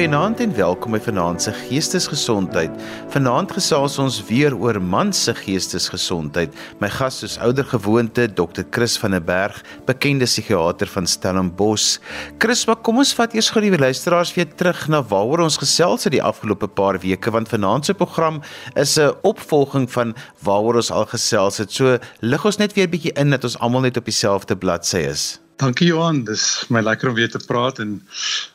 [0.00, 2.72] Goeienaand en welkom by Vanaand se Geestesgesondheid.
[3.12, 6.54] Vanaand gesels ons weer oor man se geestesgesondheid.
[6.80, 8.64] My gas is ouer gewoonte Dr.
[8.72, 11.98] Chris van der Berg, bekende psigiater van Stellenbosch.
[12.40, 16.08] Chris, maar kom ons vat eers gou die luisteraars weer terug na waaroor ons gesels
[16.08, 18.40] het die afgelope paar weke want vanaand se program
[18.72, 21.70] is 'n opvolging van waaroor ons al gesels het.
[21.72, 25.04] So lig ons net weer 'n bietjie in dat ons almal net op dieselfde bladsy
[25.12, 25.40] is.
[25.60, 26.42] Dankie Johan, dis
[26.72, 27.98] my lekker om weer te praat en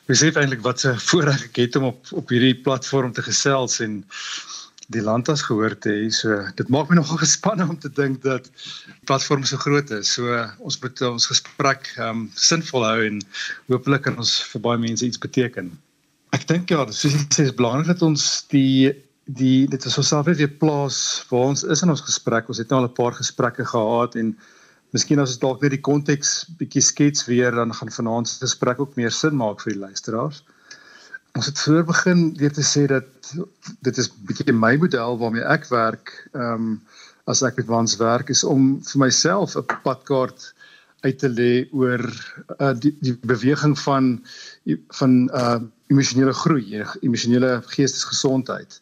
[0.09, 3.99] besef eintlik wat 'n voorreg ek het om op op hierdie platform te gesels en
[4.89, 6.09] die land as gehoor te hê.
[6.09, 8.49] So dit maak my nogal gespanne om te dink dat
[9.05, 10.13] platform so groot is.
[10.13, 13.21] So ons moet ons gesprek um, sinvol hou en
[13.69, 15.69] hopelik kan ons vir baie mense iets beteken.
[16.33, 18.93] Ek dink ja, soos is belangrik dat ons die
[19.25, 20.97] die dit is osself net weer plaas
[21.29, 22.49] waar ons is in ons gesprek.
[22.49, 24.37] Ons het nou al 'n paar gesprekke gehad en
[24.95, 28.79] Miskien as ons dalk net die konteks bietjie skets weer dan gaan vanaand se gesprek
[28.79, 30.43] ook meer sin maak vir die luisteraars.
[31.35, 33.33] Ons het voor begin deur te sê dat
[33.83, 36.77] dit is bietjie my model waarmee ek werk, ehm um,
[37.25, 40.43] as ek met mans werk is om vir myself 'n padkaart
[41.03, 42.03] uit te lê oor
[42.61, 44.11] uh, die die beweging van
[44.99, 45.59] van uh
[45.91, 48.79] emosionele groei, emosionele geestesgesondheid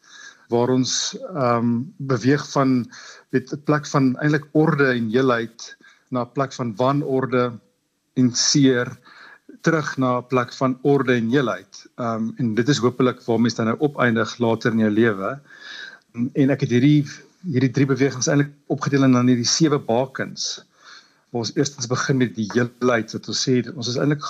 [0.54, 2.84] waar ons ehm um, beweeg van
[3.32, 5.74] dit 'n plek van eintlik orde en heelheid
[6.14, 7.44] na 'n plek van wanorde
[8.20, 8.90] en seer
[9.62, 11.86] terug na 'n plek van orde en heelheid.
[11.96, 15.40] Um en dit is hopelik waar mens dan nou opeindig later in jou lewe.
[16.34, 17.06] En ek het hierdie
[17.44, 20.64] hierdie drie bewegings eintlik opgedeel in dan hierdie sewe bakens.
[21.34, 24.24] Ons eerstens begin met die heelheid wat ons sê ons is eintlik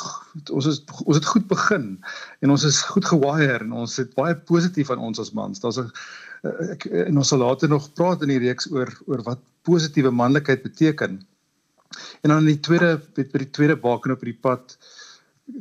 [0.49, 1.99] ons is ons het goed begin
[2.41, 5.59] en ons is goed gewire en ons het baie positief aan ons as mans.
[5.59, 5.91] Daar's 'n
[6.71, 10.63] ek en ons sal later nog praat in die reeks oor oor wat positiewe manlikheid
[10.63, 11.21] beteken.
[12.21, 14.77] En dan in die tweede by die tweede baken op die pad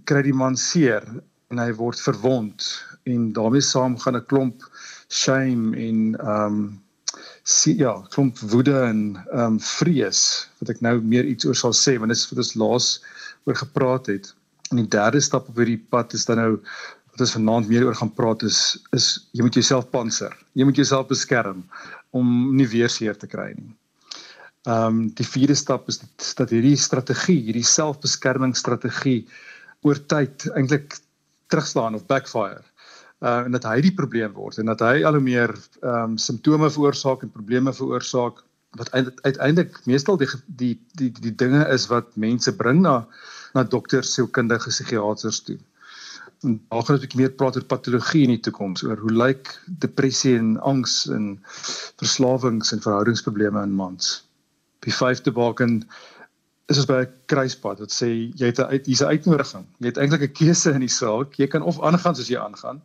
[0.08, 1.04] kry die man seer
[1.52, 2.64] en hy word verwond
[3.10, 4.64] en daarmee saam gaan 'n klomp
[5.08, 6.62] shame en ehm um,
[7.42, 11.74] sien ja, klomp woede en ehm um, vrees wat ek nou meer iets oor sal
[11.76, 12.88] sê want dit is wat ons laas
[13.44, 14.34] oor gepraat het.
[14.70, 16.52] En die derde stap op hierdie pad is dan nou
[17.12, 20.32] wat ons vanaand meer oor gaan praat is is jy moet jouself panser.
[20.54, 21.66] Jy moet jouself beskerm
[22.10, 23.74] om nie weer seer te kry nie.
[24.62, 25.96] Ehm um, die vierde stap is
[26.38, 29.24] dat hierdie strategie, hierdie selfbeskermingsstrategie
[29.82, 31.00] oor tyd eintlik
[31.50, 32.62] terugslaan of backfire.
[33.18, 36.14] Uh en dat hy die probleem word en dat hy al hoe meer ehm um,
[36.26, 38.44] simptome veroorsaak en probleme veroorsaak
[38.78, 42.96] wat uiteindelik meestal die die die die dinge is wat mense bring na
[43.58, 45.58] na dokters, sielkundige, psigiaters toe.
[46.46, 49.18] En daar gaan ons 'n bietjie meer praat oor patologie in die toekoms, oor hoe
[49.26, 51.40] lyk depressie en angs en
[51.98, 54.20] verslawings en verhoudingsprobleme in mans
[54.86, 55.82] die vyfde baken
[56.70, 59.66] is ons by 'n kruispunt wat sê jy het 'n uit hier's 'n uitnodiging.
[59.80, 61.38] Jy het eintlik 'n keuse in die saak.
[61.38, 62.82] Jy kan of aangaan soos jy aangaan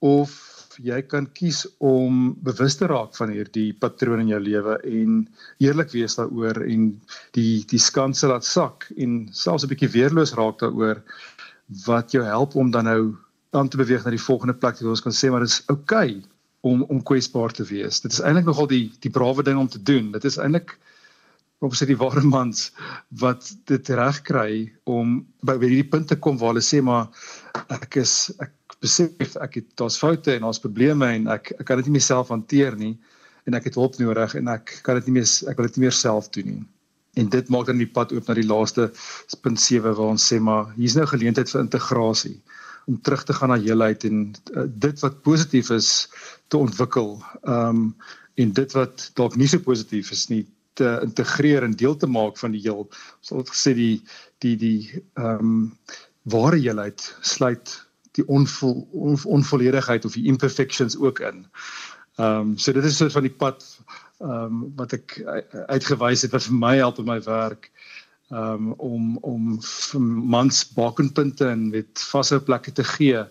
[0.00, 0.30] of
[0.78, 5.28] jy kan kies om bewus te raak van hierdie patroon in jou lewe en
[5.58, 7.00] eerlik wees daaroor en
[7.32, 11.02] die die skanse laat sak en selfs 'n bietjie weerloos raak daaroor
[11.86, 13.16] wat jou help om dan nou
[13.52, 16.10] aan te beweeg na die volgende plek waar ons kan sê maar dit is oukei
[16.18, 16.22] okay
[16.66, 18.00] om om kwesbaar te wees.
[18.00, 20.10] Dit is eintlik nogal die die brawe ding om te doen.
[20.12, 20.76] Dit is eintlik
[21.60, 22.70] kom sê die ware mans
[23.22, 24.50] wat dit reg kry
[24.84, 27.08] om by hierdie punt te kom waar hulle sê maar
[27.72, 28.52] ek is ek
[28.84, 32.32] besef ek het daar's foute en daar's probleme en ek ek kan dit nie myself
[32.34, 32.94] hanteer nie
[33.46, 35.86] en ek het hulp nodig en ek kan dit nie meer ek wil dit nie
[35.86, 36.64] meer self doen nie.
[37.16, 38.90] En dit maak dan die pad oop na die laaste
[39.40, 42.36] punt 7 waar ons sê maar hier's nou geleentheid vir integrasie
[42.86, 45.88] om terug te gaan na heelheid en uh, dit wat positief is
[46.52, 47.16] te ontwikkel.
[47.46, 47.88] Ehm um,
[48.36, 50.42] en dit wat dalk nie so positief is nie
[50.76, 53.96] te integreer en deel te maak van die heel ons het gesê die
[54.44, 54.80] die die
[55.14, 55.58] ehm um,
[56.26, 57.74] ware heelheid sluit
[58.18, 61.44] die onvol on, onvolledigheid of die imperfections ook in.
[62.16, 63.64] Ehm um, so dit is soort van die pad
[64.18, 65.18] ehm um, wat ek
[65.68, 67.70] uitgewys het wat vir my help in my werk
[68.30, 69.58] ehm um, om om
[70.36, 73.24] mans bakenpunte en met vaste plekke te gee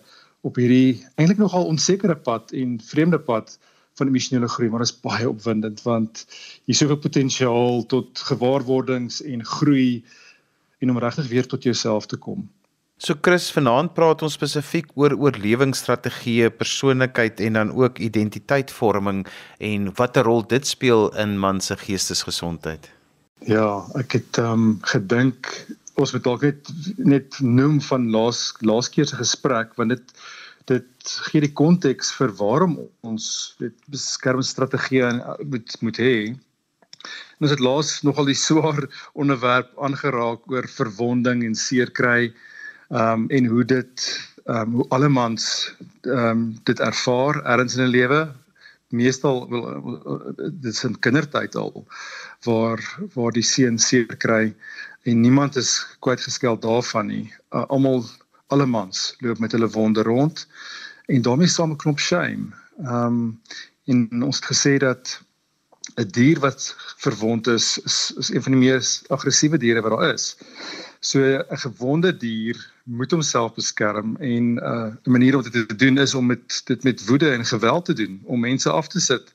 [0.46, 3.58] op hierdie eintlik nogal onsekere pad en vreemde pad
[3.96, 6.26] van emosionele groei, maar dit is baie opwindend want
[6.64, 10.04] hier soveel potensiaal tot gewaarwordings en groei
[10.78, 12.46] en om regtig weer tot jouself te kom.
[12.96, 19.26] So Chris, vanaand praat ons spesifiek oor oorlewingsstrategieë, persoonlikheid en dan ook identiteitvorming
[19.60, 22.88] en watter rol dit speel in man se geestesgesondheid.
[23.44, 25.52] Ja, ek het ehm um, gedink
[26.00, 30.24] ons moet dalk net net noem van laas laas keer se gesprek want dit
[30.70, 32.76] dit gee die konteks vir waarom
[33.06, 33.28] ons
[33.60, 35.04] weet beskermingsstrategie
[35.46, 36.14] moet moet hê.
[37.40, 38.82] Ons het laas nogal die swaar
[39.20, 42.32] onderwerp aangeraak oor verwonding en seer kry.
[42.90, 44.08] Ehm um, en hoe dit
[44.46, 45.46] ehm um, hoe alle mans
[46.02, 48.20] ehm um, dit ervaar ergens in 'n lewe
[48.94, 49.64] meestal wel
[50.36, 51.86] dit is 'n kindertyd al
[52.44, 52.80] waar
[53.14, 54.54] waar die seun seer kry
[55.02, 57.34] en niemand is kwyt geskel daarvan nie.
[57.54, 58.04] Uh, Almal
[58.46, 60.46] alle mans loop met hulle wonde rond
[61.06, 62.54] en daarmee saam 'n klomp shame.
[62.78, 63.40] Ehm um,
[63.84, 65.22] en ons het gesê dat
[65.94, 70.12] 'n dier wat verwond is, is is een van die mees aggressiewe diere wat daar
[70.14, 70.36] is.
[71.00, 75.98] So 'n gewonde dier moet homself beskerm en 'n uh, manier om dit te doen
[75.98, 79.32] is om met dit met woede en geweld te doen, om mense af te sit.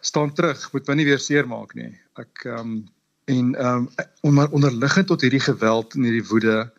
[0.00, 1.98] Staan terug, moet my nie weer seermaak nie.
[2.14, 2.88] Ek ehm um,
[3.24, 3.88] en ehm um,
[4.20, 6.72] onder onderliggend tot hierdie geweld en hierdie woede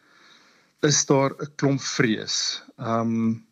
[0.82, 2.62] is daar 'n klomp vrees.
[2.78, 3.48] Ehm um,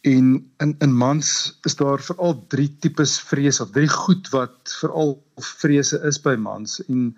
[0.00, 5.18] En in in mans is daar veral drie tipes vrees of drie goed wat veral
[5.36, 7.16] vrese is by mans en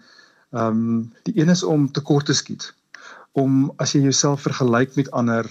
[0.50, 2.75] ehm um, die een is om tekort te skiet.
[3.33, 5.47] Om as jy jouself vergelyk met ander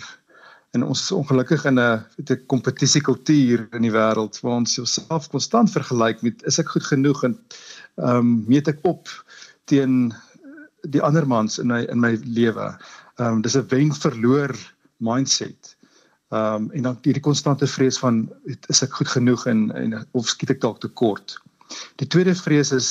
[0.76, 5.72] en ons is ongelukkig in 'n 'n kompetisiekultuur in die wêreld waar ons jouself konstant
[5.72, 7.40] vergelyk met is ek goed genoeg en
[7.96, 9.08] ehm um, meet ek op
[9.66, 10.14] teen
[10.84, 12.76] die ander mans in my in my lewe.
[13.22, 14.54] Ehm um, dis 'n wen verloor
[14.98, 15.78] mindset.
[16.30, 18.30] Ehm um, en dan hierdie konstante vrees van
[18.68, 21.38] is ek goed genoeg en en of skiet ek dalk te kort.
[22.02, 22.90] Die tweede vrees is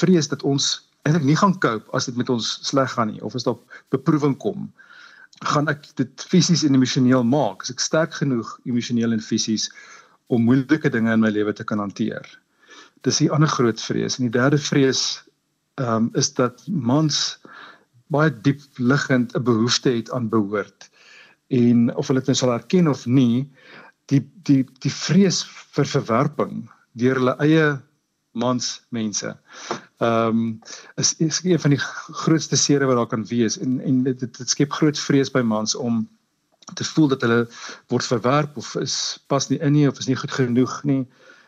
[0.00, 3.34] vrees dat ons eintlik nie gaan cope as dit met ons sleg gaan nie of
[3.34, 3.58] as daar
[3.94, 4.68] beproewing kom.
[5.54, 7.62] Gaan ek dit fisies en emosioneel maak?
[7.62, 9.70] Is ek sterk genoeg emosioneel en fisies
[10.26, 12.28] om moeilike dinge in my lewe te kan hanteer?
[13.02, 14.18] Dis 'n ander groot vrees.
[14.18, 15.22] En die derde vrees
[15.80, 17.38] ehm um, is dat mans
[18.12, 20.90] baie diep liggend 'n behoefte het aan behoort
[21.52, 23.48] en of hulle dit nou sal erken of nie
[24.12, 25.42] die die die vrees
[25.76, 26.68] vir verwerping
[26.98, 27.66] deur hulle eie
[28.32, 29.36] mans mense.
[30.00, 30.60] Ehm um,
[30.96, 31.80] is is een van die
[32.22, 35.74] grootste seere wat daar kan wees en en dit dit skep groot vrees by mans
[35.74, 36.08] om
[36.74, 37.46] te voel dat hulle
[37.92, 41.04] word verwerp of is pas nie in nie of is nie goed genoeg nie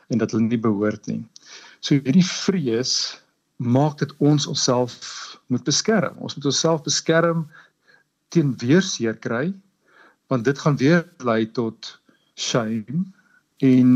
[0.09, 1.23] en dat hulle nie behoort nie.
[1.81, 3.21] So hierdie vrees
[3.57, 4.95] maak dit ons onsself
[5.47, 6.17] moet beskerm.
[6.19, 7.47] Ons moet onsself beskerm
[8.35, 9.53] teen weerseer kry
[10.33, 12.01] want dit gaan weer lei tot
[12.35, 13.05] shame
[13.63, 13.91] en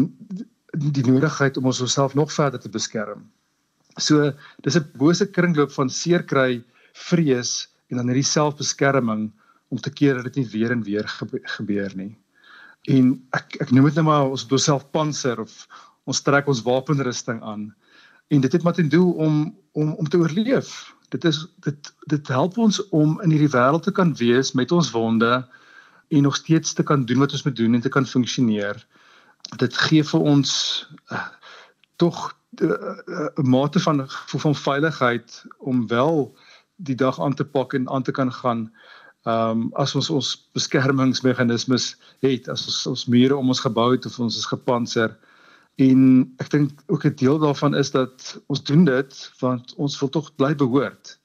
[0.77, 3.25] die nodigheid om ons osself nog verder te beskerm.
[3.99, 4.33] So
[4.63, 6.63] dis 'n bose kringloop van seer kry,
[6.93, 9.33] vrees en dan hierdie selfbeskerming
[9.69, 11.09] om te keer dat dit nie weer en weer
[11.57, 12.17] gebeur nie.
[12.89, 15.67] En ek ek noem dit nou maar ons doen self panser of
[16.05, 17.75] ons trek ons wapenrusting aan
[18.29, 20.95] en dit het maar ten doel om om om te oorleef.
[21.09, 24.91] Dit is dit dit help ons om in hierdie wêreld te kan wees met ons
[24.91, 25.49] wonde
[26.09, 28.87] en nog steeds te kan doen wat ons moet doen en te kan funksioneer.
[29.57, 30.51] Dit gee vir ons
[31.13, 31.27] uh,
[31.97, 36.37] tog eh, eh, 'n mate van gevoel van veiligheid om wel
[36.77, 38.73] die dag aan te pak en aan te kan gaan.
[39.23, 44.07] Ehm um, as ons ons beskermingsmeganismes het, as ons ons mure om ons gebou het
[44.07, 45.17] of ons is gepantser
[45.79, 46.01] en
[46.43, 50.35] ek dink ook 'n deel daarvan is dat ons doen dit want ons wil tog
[50.35, 51.19] bly behoort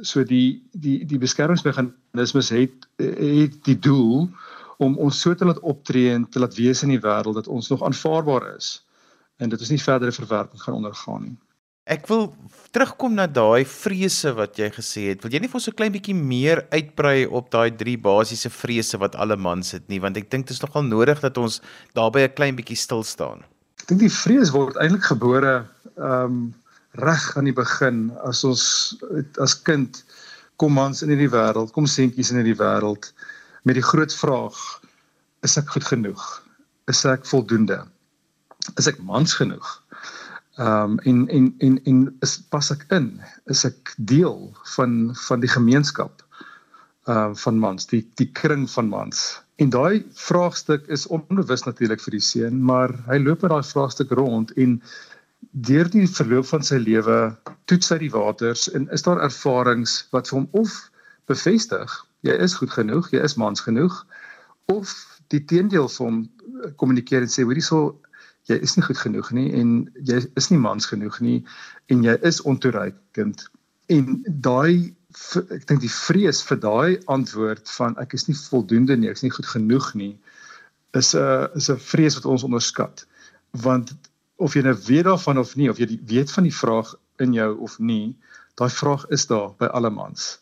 [0.00, 4.28] so die die die beskermingsmeganismes het het die doel
[4.78, 7.68] om ons so te laat optree en te laat wees in die wêreld dat ons
[7.68, 8.86] nog aanvaarbaar is
[9.36, 11.36] en dit is nie verdere verwerping gaan ondergaan nie.
[11.84, 12.30] Ek wil
[12.72, 15.20] terugkom na daai vrese wat jy gesê het.
[15.20, 18.96] Wil jy nie vir ons 'n klein bietjie meer uitbrei op daai drie basiese vrese
[18.96, 21.60] wat alle mans het nie, want ek dink dit is nogal nodig dat ons
[21.92, 23.44] daarbey 'n klein bietjie stil staan.
[23.84, 25.50] Ek dink die vrees word eintlik gebore
[26.00, 26.36] ehm um,
[27.04, 28.62] reg aan die begin as ons
[29.44, 29.98] as kind
[30.62, 33.10] kom mans in hierdie wêreld, kom seentjies in hierdie wêreld
[33.68, 34.56] met die groot vraag:
[35.44, 36.24] is ek goed genoeg?
[36.88, 37.82] Is ek voldoende?
[38.80, 39.68] Is ek mans genoeg?
[40.56, 43.12] Ehm um, en en en en is pas ek in?
[43.52, 44.48] Is ek deel
[44.78, 46.24] van van die gemeenskap
[47.04, 49.26] ehm uh, van mans, die die kring van mans?
[49.62, 54.10] En daai vraagstuk is onbewus natuurlik vir die seun, maar hy loop met daai vraagstuk
[54.18, 54.80] rond en
[55.68, 57.18] deur die verloop van sy lewe
[57.70, 60.74] toets hy die waters en is daar ervarings wat vir hom of
[61.30, 61.92] bevestig
[62.26, 64.00] jy is goed genoeg, jy is mans genoeg
[64.72, 64.90] of
[65.32, 66.18] die teendeel vir hom
[66.80, 67.92] kommunikeer en sê hoorie so
[68.50, 69.76] jy is nie goed genoeg nie en
[70.08, 71.38] jy is nie mans genoeg nie
[71.92, 73.46] en jy is ontoereikend.
[73.92, 74.94] En daai
[75.54, 79.26] ek dink die vrees vir daai antwoord van ek is nie voldoende nie, ek is
[79.26, 80.14] nie goed genoeg nie
[80.94, 83.06] is 'n is 'n vrees wat ons onderskat
[83.64, 83.94] want
[84.36, 87.50] of jy nou weet daarvan of nie of jy weet van die vraag in jou
[87.62, 88.14] of nie,
[88.58, 90.38] daai vraag is daar by alle mans.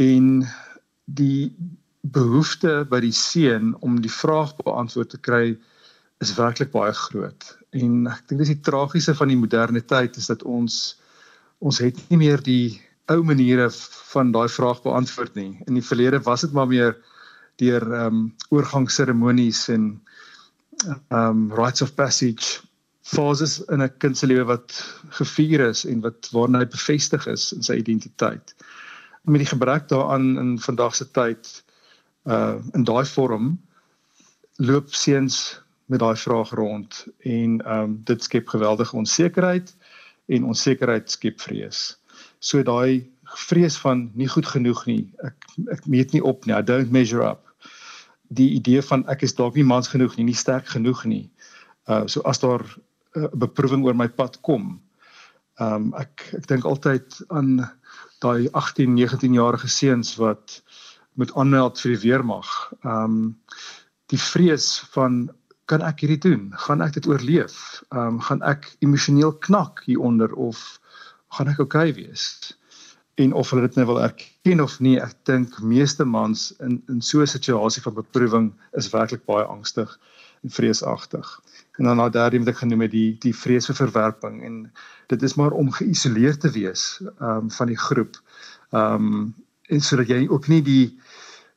[0.00, 0.44] En
[1.04, 1.52] die
[2.02, 5.56] behoefte by die seun om die vraag beantwoord te kry
[6.22, 7.46] is werklik baie groot.
[7.72, 10.98] En ek dink dis die tragiese van die moderne tyd is dat ons
[11.62, 12.80] ons het nie meer die
[13.12, 13.68] ou maniere
[14.12, 15.52] van daai vraag beantwoord nie.
[15.66, 16.96] In die verlede was dit maar meer
[17.60, 19.88] deur ehm um, oorgangsseremonies en
[20.86, 22.60] ehm um, rites of passage
[23.02, 27.52] fases in 'n kind se lewe wat gevier is en wat waarna hy bevestig is
[27.52, 28.54] in sy identiteit.
[29.24, 31.64] Met die gebrek daaraan in vandag se tyd
[32.24, 33.58] uh in daai vorm
[34.56, 39.74] loop seuns met daai vraag rond en ehm um, dit skep geweldige onsekerheid
[40.26, 41.98] en onsekerheid skep vrees.
[42.42, 43.06] So daai
[43.38, 45.02] vrees van nie goed genoeg nie.
[45.22, 46.54] Ek ek meet nie op nie.
[46.56, 47.46] I don't measure up.
[48.34, 51.26] Die idee van ek is dalk nie mans genoeg nie, nie sterk genoeg nie.
[51.86, 54.80] Uh so as daar 'n uh, beproewing oor my pad kom.
[55.60, 57.62] Um ek ek dink altyd aan
[58.20, 60.62] daai 18, 19 jarige seuns wat
[61.14, 62.72] moet aanmeld vir die weermag.
[62.82, 63.38] Um
[64.10, 65.30] die vrees van
[65.66, 66.52] kan ek hierdie doen?
[66.66, 67.82] Gaan ek dit oorleef?
[67.90, 70.81] Um gaan ek emosioneel knak hieronder of
[71.36, 72.26] gaan ek oukei okay wees?
[73.14, 77.02] en of hulle dit nou wil erken of nie ek dink meeste mans in in
[77.02, 79.98] so 'n situasie van beproewing is werklik baie angstig
[80.42, 81.28] en vreesagtig
[81.78, 84.72] en dan na daardie wat ek genoem het die die vrees vir verwerping en
[85.12, 88.16] dit is maar om geïsoleer te wees um, van die groep
[88.72, 89.34] ehm um,
[89.68, 90.98] en sodat jy ook nie die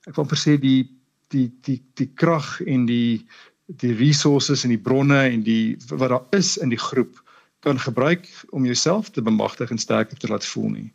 [0.08, 0.92] ek wil sê die
[1.32, 3.26] die die die krag en die
[3.66, 7.25] die resources en die bronne en die wat daar is in die groep
[7.66, 10.90] kan gebruik om jouself te bemagtig en sterker te laat voel nie.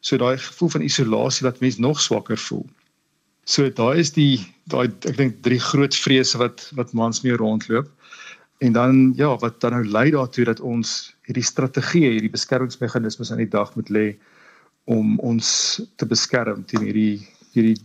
[0.00, 2.66] So daai gevoel van isolasie laat mens nog swakker voel.
[3.46, 4.42] So daai is die
[4.72, 7.90] daai ek dink drie groot vrese wat wat mans mee rondloop.
[8.64, 13.42] En dan ja, wat dan nou lei daartoe dat ons hierdie strategie, hierdie beskermingsmeganismes aan
[13.44, 14.06] die dag moet lê
[14.90, 15.48] om ons
[16.00, 17.78] te beskerm teen hierdie hierdie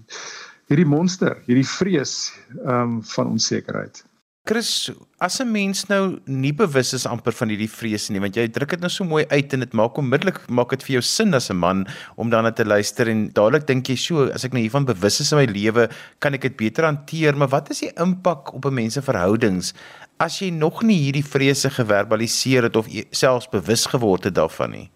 [0.71, 2.31] hierdie monster, hierdie vrees
[2.63, 4.05] ehm um, van onsekerheid.
[4.43, 8.47] Chris, as 'n mens nou nie bewus is amper van hierdie vrese nie, want jy
[8.49, 11.33] druk dit nou so mooi uit en dit maak onmiddellik maak dit vir jou sin
[11.33, 11.85] as 'n man
[12.17, 15.31] om daarna te luister en dadelik dink jy so, as ek nou hiervan bewus is
[15.31, 18.73] in my lewe, kan ek dit beter hanteer, maar wat is die impak op 'n
[18.73, 19.73] mens se verhoudings
[20.19, 24.89] as jy nog nie hierdie vrese geverbaliseer het of selfs bewus geword het daarvan nie?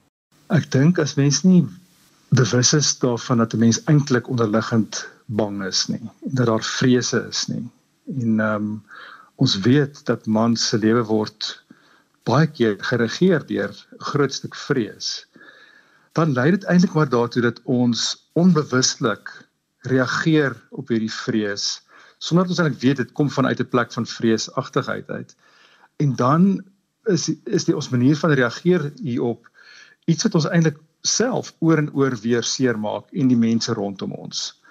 [0.50, 1.64] Ek dink as mens nie
[2.30, 7.48] bewus is daarvan dat 'n mens eintlik onderliggend bang is nie, dat daar vrese is
[7.48, 7.64] nie.
[8.08, 8.84] En ehm um,
[9.42, 11.52] ons weet dat man se lewe word
[12.26, 13.74] baie keer geregeer deur
[14.12, 15.26] groot stuk vrees
[16.18, 18.06] dan lei dit eintlik maar daartoe dat ons
[18.40, 19.32] onbewustelik
[19.92, 21.68] reageer op hierdie vrees
[22.18, 25.36] sonder dat ons eintlik weet dit kom vanuit 'n plek van vreesagtigheid uit
[26.04, 26.64] en dan
[27.12, 29.50] is is die ons manier van reageer hierop
[30.06, 34.62] iets wat ons eintlik self oor en oor weer seermaak en die mense rondom ons.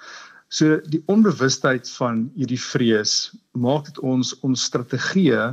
[0.55, 5.49] So die onbewustheid van hierdie vrees maak dit ons ons strategieë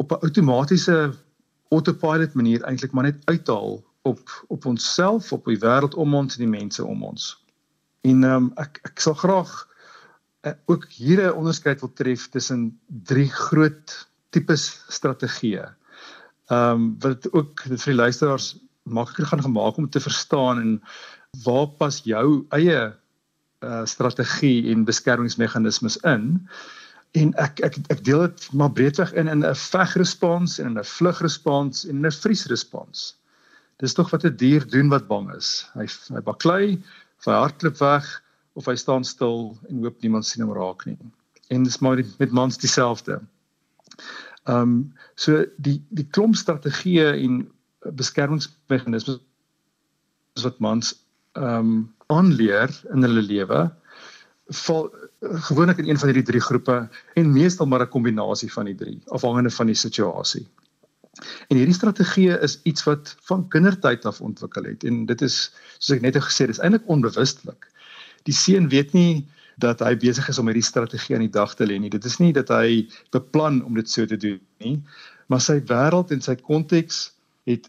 [0.00, 1.12] op 'n outomatiese
[1.76, 6.44] autopilot manier eintlik maar net uithaal op op onsself, op die wêreld om ons en
[6.44, 7.36] die mense om ons.
[8.08, 9.52] En ehm um, ek ek sal graag
[10.46, 15.68] uh, ook hier 'n onderskeid wil tref tussen drie groot tipes strategieë.
[16.48, 20.82] Ehm um, wat ook dit vir die luisteraars makliker gaan gemaak om te verstaan en
[21.44, 23.01] waar pas jou eie
[23.62, 26.48] uh strategie en beskermingsmeganismes in.
[27.12, 31.86] En ek ek ek deel dit maar breedweg in in 'n vegrespons en 'n vlugrespons
[31.86, 33.16] en 'n vriesrespons.
[33.76, 35.66] Dis tog wat 'n dier doen wat bang is.
[35.74, 36.82] Hy hy baklei,
[37.24, 40.98] hy hardloop weg of hy staan stil en hoop niemand sien hom raak nie.
[41.48, 43.20] En dis maar met mans dieselfde.
[44.44, 47.50] Ehm um, so die die klomp strategieë en
[47.94, 49.20] beskermingsmeganismes
[50.42, 50.94] wat mans
[51.32, 53.62] ehm um, aanleer in hulle lewe
[54.64, 54.90] val
[55.20, 59.00] gewoonlik in een van hierdie drie groepe en meestal maar 'n kombinasie van die drie
[59.06, 60.46] afhangende van die situasie.
[61.48, 65.96] En hierdie strategie is iets wat van kindertyd af ontwikkel het en dit is soos
[65.96, 67.68] ek net gesê het, is eintlik onbewustelik.
[68.24, 69.26] Die seun weet nie
[69.56, 71.90] dat hy besig is om hierdie strategie aan die dag te lê nie.
[71.90, 74.82] Dit is nie dat hy beplan om dit so te doen nie,
[75.26, 77.12] maar sy wêreld en sy konteks
[77.44, 77.68] het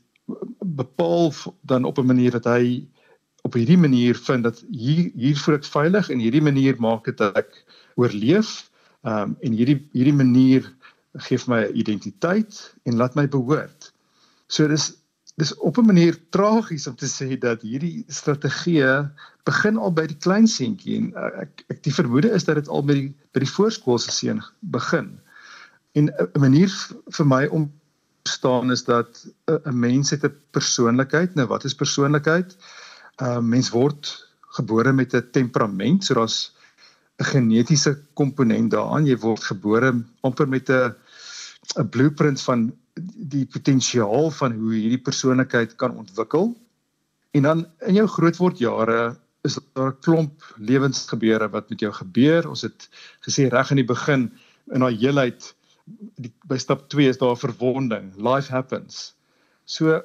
[0.64, 2.88] bepaal dan op 'n manier dat hy
[3.54, 7.18] op hierdie manier vind dat hier hier voel ek veilig en hierdie manier maak dit
[7.22, 7.52] dat ek
[8.02, 8.64] oorleef.
[9.06, 10.66] Ehm um, en hierdie hierdie manier
[11.28, 13.92] gee my identiteit en laat my behoort.
[14.50, 14.94] So dis
[15.38, 18.82] dis op 'n manier tragies om te sê dat hierdie strategie
[19.46, 22.68] begin al by die klein seentjie en uh, ek ek die vermoede is dat dit
[22.68, 25.20] al by die by die voorskoolse seun begin.
[25.94, 26.74] En 'n manier
[27.18, 27.70] vir my om
[28.26, 31.36] staan is dat 'n mens het 'n persoonlikheid.
[31.36, 32.58] Nou wat is persoonlikheid?
[33.22, 34.10] Uh mens word
[34.58, 36.54] gebore met 'n temperament, so daar's
[37.20, 39.06] 'n genetiese komponent daaraan.
[39.06, 40.96] Jy word gebore amper met 'n
[41.78, 42.74] 'n blueprint van
[43.34, 46.54] die potensiaal van hoe hierdie persoonlikheid kan ontwikkel.
[47.32, 52.50] En dan in jou grootword jare is daar 'n klomp lewensgebeure wat met jou gebeur.
[52.50, 52.90] Ons het
[53.26, 54.32] gesê reg in die begin
[54.72, 55.56] in daai heelheid
[56.16, 58.14] die, by stap 2 is daar verwonding.
[58.16, 59.16] Life happens.
[59.66, 60.02] So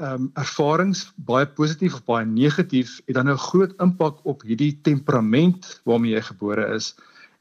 [0.00, 4.78] ehm um, ervarings baie positief of baie negatief het dan 'n groot impak op hierdie
[4.82, 6.94] temperament waarmee jy gebore is.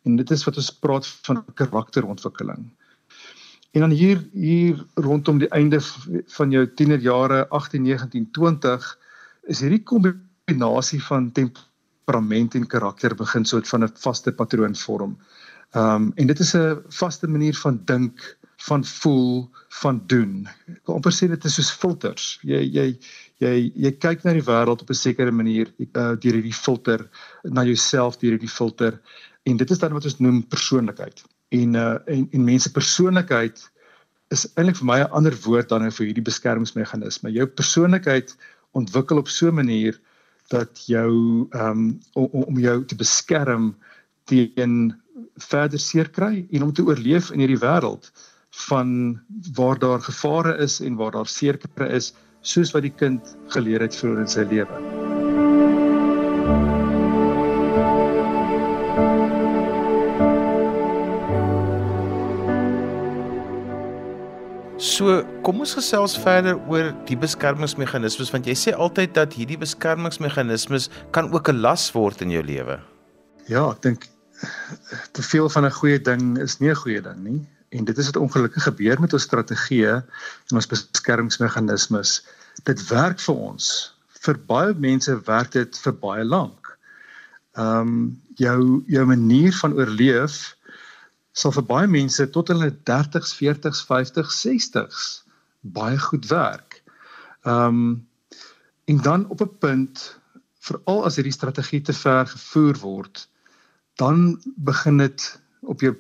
[0.04, 2.70] En dit is wat ons praat van karakterontwikkeling.
[3.72, 5.80] En dan hier hier rondom die einde
[6.36, 9.00] van jou tienerjare 18, 19, 20
[9.44, 15.18] is hierdie kombinasie van temperament en karakter begin soort van 'n vaste patroon vorm.
[15.72, 19.50] Ehm um, en dit is 'n vaste manier van dink, van voel,
[19.82, 20.48] van doen.
[20.72, 22.28] Ek kan amper sê dit is soos filters.
[22.48, 22.88] Jy jy
[23.44, 23.54] jy
[23.86, 27.04] jy kyk na die wêreld op 'n sekere manier uh, deur hierdie filter
[27.44, 29.00] na jouself deur hierdie filter
[29.44, 31.24] en dit is dan wat ons noem persoonlikheid.
[31.52, 33.70] En uh en en mense persoonlikheid
[34.32, 37.32] is eintlik vir my 'n ander woord dan nou vir hierdie beskermingsmeganisme.
[37.32, 38.36] Jou persoonlikheid
[38.72, 40.00] ontwikkel op so 'n manier
[40.50, 43.76] dat jou ehm um, om, om jou te beskerm
[44.26, 44.96] teen
[45.36, 48.12] verder seer kry en om te oorleef in hierdie wêreld
[48.54, 49.22] van
[49.54, 51.30] waar daar gevare is en waar daar
[51.76, 54.82] kry is soos wat die kind geleer het vroeër in sy lewe.
[64.78, 70.90] So, kom ons gesels verder oor die beskermingsmeganismes want jy sê altyd dat hierdie beskermingsmeganismes
[71.12, 72.80] kan ook 'n las word in jou lewe.
[73.48, 74.08] Ja, ek dink
[75.12, 77.42] te veel van 'n goeie ding is nie 'n goeie ding nie
[77.74, 79.94] en dit is wat ongelukkig gebeur met ons strategieë
[80.50, 82.20] en ons beskermingsmeganismes.
[82.70, 83.70] Dit werk vir ons.
[84.24, 86.74] Vir baie mense werk dit vir baie lank.
[87.58, 90.56] Ehm um, jou jou manier van oorleef
[91.38, 95.04] sal vir baie mense tot hulle 30s, 40s, 50s, 60s
[95.62, 96.82] baie goed werk.
[97.44, 98.08] Ehm um,
[98.86, 100.20] en dan op 'n punt
[100.60, 103.28] veral as hierdie strategie te ver gevoer word,
[103.96, 105.96] dan begin dit op jou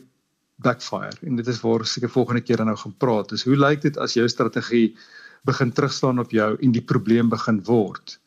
[0.63, 3.29] backfire en dit is waar seker volgende keer dan nou gaan praat.
[3.29, 4.95] Dis hoe lyk dit as jou strategie
[5.47, 8.17] begin terugstaan op jou en die probleem begin word?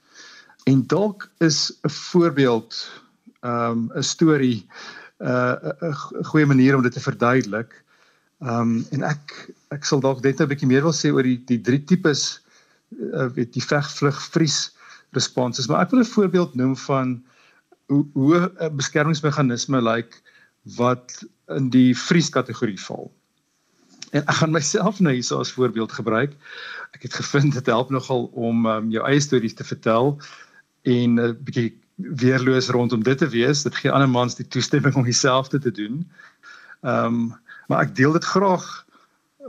[0.67, 2.77] En dalk is 'n voorbeeld
[3.41, 4.67] ehm um, 'n storie
[5.19, 7.85] 'n uh, 'n goeie manier om dit te verduidelik.
[8.41, 11.43] Ehm um, en ek ek sal dalk net 'n bietjie meer wil sê oor die
[11.45, 12.41] die drie tipes
[13.13, 14.77] uh, weet die veg vlug vries
[15.17, 17.25] responses, maar ek wil 'n voorbeeld noem van
[17.87, 20.17] hoe hoe 'n beskermingsmeganisme lyk like,
[20.77, 23.11] wat in die vries kategorie val.
[24.11, 26.37] En ek gaan myself nou hierso as voorbeeld gebruik.
[26.95, 30.17] Ek het gevind dit help nogal om um, jou eie stories te vertel
[30.83, 33.63] en 'n uh, bietjie weerloos rondom dit te wees.
[33.63, 36.05] Dit gee ander mans die toestemming om dieselfde te doen.
[36.83, 37.35] Ehm um,
[37.67, 38.87] maar ek deel dit graag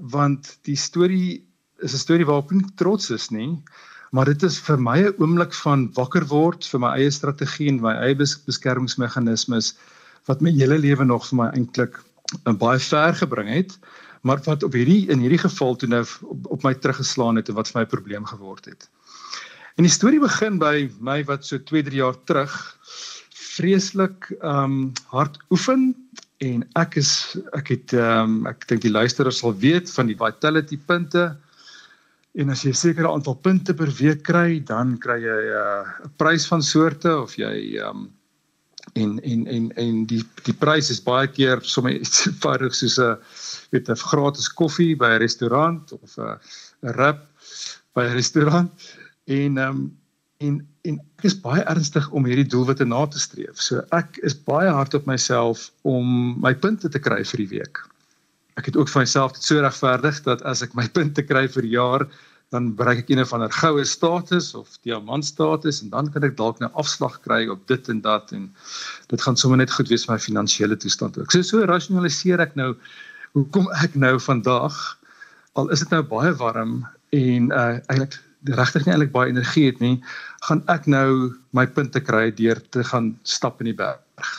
[0.10, 1.46] want die storie
[1.86, 3.62] is 'n storie waarop ek trots is, nê?
[4.12, 7.82] Maar dit is vir my 'n oomblik van wakker word vir my eie strategie en
[7.82, 9.76] my eie beskermingsmeganismes
[10.28, 11.98] wat my hele lewe nog vir my eintlik
[12.46, 13.78] uh, baie ver gebring het,
[14.28, 17.56] maar wat op hierdie in hierdie geval toe nou op, op my teruggeslaan het en
[17.56, 18.90] wat vir my 'n probleem geword het.
[19.78, 22.54] En die storie begin by my wat so 2, 3 jaar terug
[23.58, 25.94] vreeslik um hard oefen
[26.46, 30.78] en ek is ek het um ek dink die luisteraars sal weet van die vitality
[30.78, 31.38] punte.
[32.38, 36.06] En as jy 'n sekere aantal punte per week kry, dan kry jy uh, 'n
[36.06, 38.10] uh, prys van soorte of jy um
[39.02, 43.16] en en en en die die prys is baie keer sommer iets eenvoudig soos 'n
[43.72, 46.38] weet 'n gratis koffie by 'n restaurant of 'n
[46.84, 47.24] 'n rap
[47.94, 48.72] by 'n restaurant
[49.26, 49.88] en ehm um,
[50.38, 50.58] en
[50.88, 53.60] en ek is baie ernstig om hierdie doelwitte na te streef.
[53.62, 57.82] So ek is baie hard op myself om my punte te kry vir die week.
[58.58, 61.66] Ek het ook vir myself dit so regverdig dat as ek my punte kry vir
[61.66, 62.08] die jaar,
[62.56, 66.38] dan bereik ek een van 'n goue status of diamant status en dan kan ek
[66.38, 68.54] dalk 'n nou afslag kry op dit en dat en
[69.08, 71.32] dit gaan sommer net goed wees vir my finansiële toestand ook.
[71.32, 72.76] So so rasionaliseer ek nou
[73.34, 74.98] hoekom ek nou vandag
[75.54, 79.80] al is dit nou baie warm en uh eintlik regtig nie eintlik baie energie het
[79.80, 80.04] nie,
[80.48, 84.30] gaan ek nou my punte kry deur te gaan stap in die berg.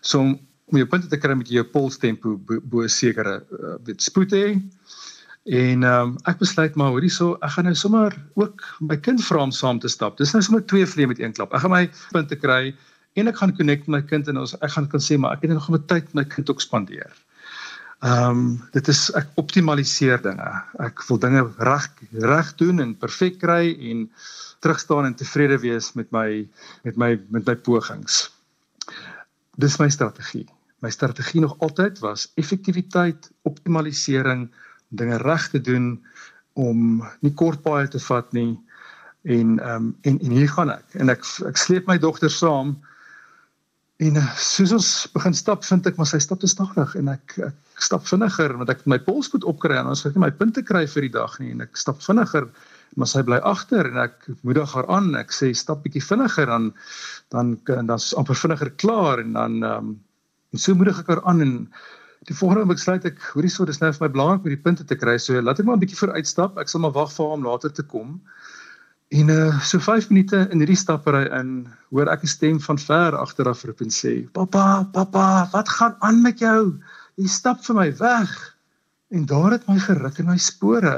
[0.00, 0.38] So om,
[0.70, 4.44] om jou punte te kry met jou polstempo bo, bo sekere uh, spoed hê.
[5.50, 9.22] En ehm um, ek besluit maar hoorie so, ek gaan nou sommer ook my kind
[9.26, 10.14] vra om saam te stap.
[10.20, 11.50] Dis nou sommer twee vleie met een klap.
[11.56, 12.70] Ek gaan my punte kry
[13.18, 15.48] en ek gaan connect met my kind en ons ek gaan kan sê maar ek
[15.48, 17.10] het nog 'n tyd met my kind ook spandeer.
[18.00, 20.52] Ehm um, dit is ek optimaliseer dinge.
[20.78, 24.06] Ek wil dinge reg reg doen en perfek kry en
[24.62, 26.48] terugstaan en tevrede wees met my
[26.84, 28.30] met my met my pogings.
[29.58, 30.46] Dis my strategie.
[30.80, 34.48] My strategie nog altyd was effektiwiteit, optimalisering,
[34.96, 35.92] dinge reg te doen
[36.58, 38.58] om nie kort paaie te vat nie.
[39.22, 42.76] En ehm um, en en hier gaan ek en ek ek sleep my dogter saam
[44.00, 47.36] en uh, soos ons begin stap vind ek maar sy stap te stadig en ek
[47.50, 50.64] ek stap vinniger want ek my pols moet opkry en ons het nie my punte
[50.64, 52.48] kry vir die dag nie en ek stap vinniger
[52.98, 56.70] maar sy bly agter en ek moedig haar aan ek sê stap bietjie vinniger dan
[57.34, 59.98] dan dan's amper vinniger klaar en dan ehm um,
[60.50, 61.52] en so moedig ek haar aan en
[62.28, 64.84] die volgende oomblik sluit ek hoorie so dis nou vir my belangrik om die punte
[64.84, 67.26] te kry so laat ek maar 'n bietjie vooruit stap ek sal maar wag vir
[67.26, 68.20] haar om later te kom
[69.10, 73.16] En uh so 5 minute in hierdie stappery in hoor ek 'n stem van ver
[73.18, 76.78] agteraf roep en sê: "Pappa, pappa, wat gaan aan met jou?
[77.18, 78.30] Jy stap vir my weg."
[79.10, 80.94] En daar het my geruk in my spore.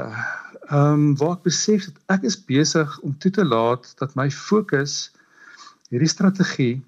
[0.69, 4.29] Ehm um, waar ek besef dat ek is besig om toe te laat dat my
[4.29, 5.09] fokus
[5.89, 6.83] hierdie strategie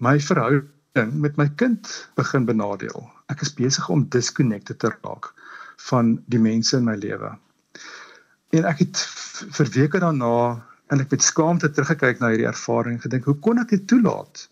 [0.00, 3.02] my verhouding met my kind begin benadeel.
[3.32, 5.32] Ek is besig om disconnected te raak
[5.88, 7.32] van die mense in my lewe.
[8.54, 9.02] En ek het
[9.58, 13.58] vir weke daarna en ek met skaamte teruggekyk na hierdie ervaring en gedink, hoe kon
[13.58, 14.46] ek dit toelaat?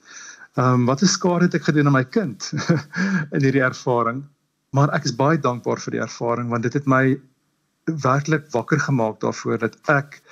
[0.58, 2.50] Ehm um, wat 'n skade het ek gedoen aan my kind
[3.34, 4.24] in hierdie ervaring?
[4.72, 7.20] Maar ek is baie dankbaar vir die ervaring want dit het my
[7.86, 10.22] werklik wakker gemaak daarvoor dat ek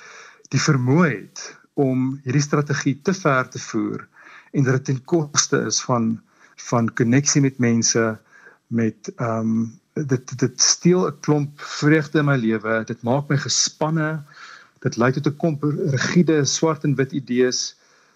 [0.51, 4.07] die vermoë het om hierdie strategie te ver te voer
[4.51, 6.21] en dat dit ten koste is van
[6.69, 8.19] van koneksie met mense
[8.67, 12.83] met ehm um, dit dit steel 'n klomp vreugde in my lewe.
[12.85, 14.23] Dit maak my gespanne.
[14.79, 17.75] Dit lei tot 'n klomp rigiede swart en wit idees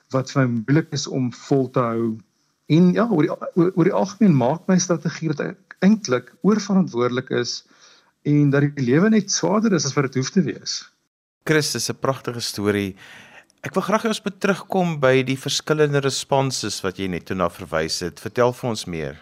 [0.09, 2.17] wat vir my moeilik is om vol te hou.
[2.65, 7.29] En ja, oor die oor, oor die algemeen maak my strategie dat ek eintlik oorverantwoordelik
[7.29, 7.63] is
[8.23, 10.85] en dat die lewe net swaarder is as wat dit hoef te wees.
[11.45, 12.95] Chris is 'n pragtige storie.
[13.65, 17.37] Ek wil graag hê ons moet terugkom by die verskillende responses wat jy net toe
[17.39, 18.21] na verwys het.
[18.21, 19.15] Vertel vir ons meer.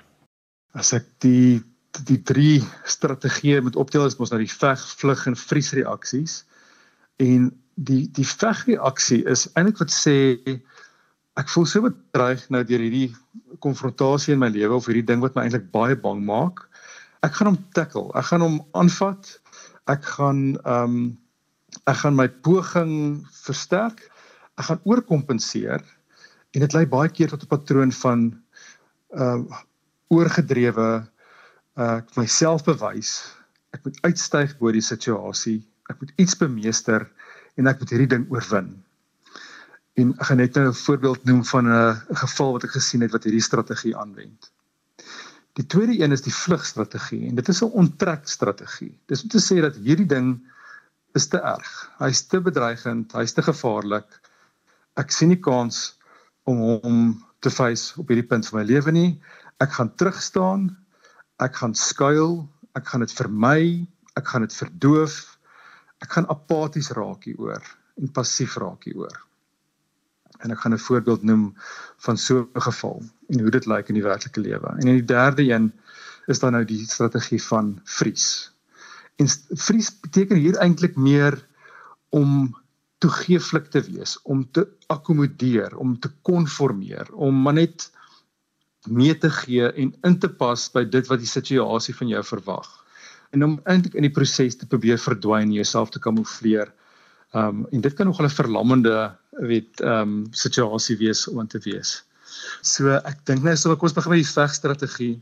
[0.76, 1.62] As ek die
[2.10, 2.58] die drie
[2.90, 6.42] strategieë moet opdeel is mos nou die veg, vlug en vriesreaksies.
[7.24, 7.52] En
[7.88, 10.18] die die vegreaksie is eintlik wat sê
[11.40, 13.14] ek voel so bedreig nou deur hierdie
[13.64, 16.66] konfrontasie in my lewe of hierdie ding wat my eintlik baie bang maak.
[17.24, 18.10] Ek gaan hom tackle.
[18.20, 19.38] Ek gaan hom aanvat.
[19.88, 21.04] Ek gaan ehm um,
[21.88, 24.10] ek gaan my poging versterk.
[24.60, 25.82] Ek gaan oorkompenseer
[26.54, 28.20] en dit lei baie keer tot 'n patroon van
[29.14, 29.62] ehm uh,
[30.14, 30.90] oorgedrewe
[31.82, 33.12] uh, myself bewys.
[33.74, 35.64] Ek moet uitstyg bo die situasie.
[35.90, 37.08] Ek moet iets bemeester
[37.58, 38.70] en ek moet hierdie ding oorwin.
[39.98, 43.12] En ek gaan net nou 'n voorbeeld noem van 'n geval wat ek gesien het
[43.12, 44.52] wat hierdie strategie aanwend.
[45.54, 49.00] Die tweede een is die vlugstrategie en dit is 'n onttrek strategie.
[49.06, 50.42] Dis om te sê dat hierdie ding
[51.14, 51.92] is te erg.
[52.00, 54.10] Hy's te bedreigend, hy's te gevaarlik.
[54.96, 56.00] Ek sien nie kans
[56.44, 59.22] om hom te face op hierdie punt van my lewe nie.
[59.60, 60.72] Ek gaan terug staan
[61.42, 62.44] ek gaan skuil,
[62.78, 63.62] ek gaan dit vermy,
[64.20, 65.20] ek gaan dit verdoof.
[66.04, 67.64] Ek gaan apaties raak hieroor
[68.02, 69.16] en passief raak hieroor.
[70.44, 71.56] En ek gaan 'n voorbeeld noem
[72.06, 74.68] van so 'n geval en hoe dit lyk in die werklike lewe.
[74.80, 75.72] En in die derde een
[76.28, 78.52] is dan nou die strategie van vries.
[79.18, 81.48] En vries beteken hier eintlik meer
[82.10, 82.56] om
[83.04, 84.64] toegeeflik te wees, om te
[84.94, 87.90] akkommodeer, om te konformeer, om maar net
[88.88, 92.70] mee te gee en in te pas by dit wat die situasie van jou verwag.
[93.34, 96.72] En om eintlik in die proses te probeer verdwyn, jouself te kamoufleer.
[97.34, 102.04] Um en dit kan nog 'n verlammende weet um situasie wees om te wees.
[102.62, 105.22] So ek dink nou so kom ons begin met die vegstrategie.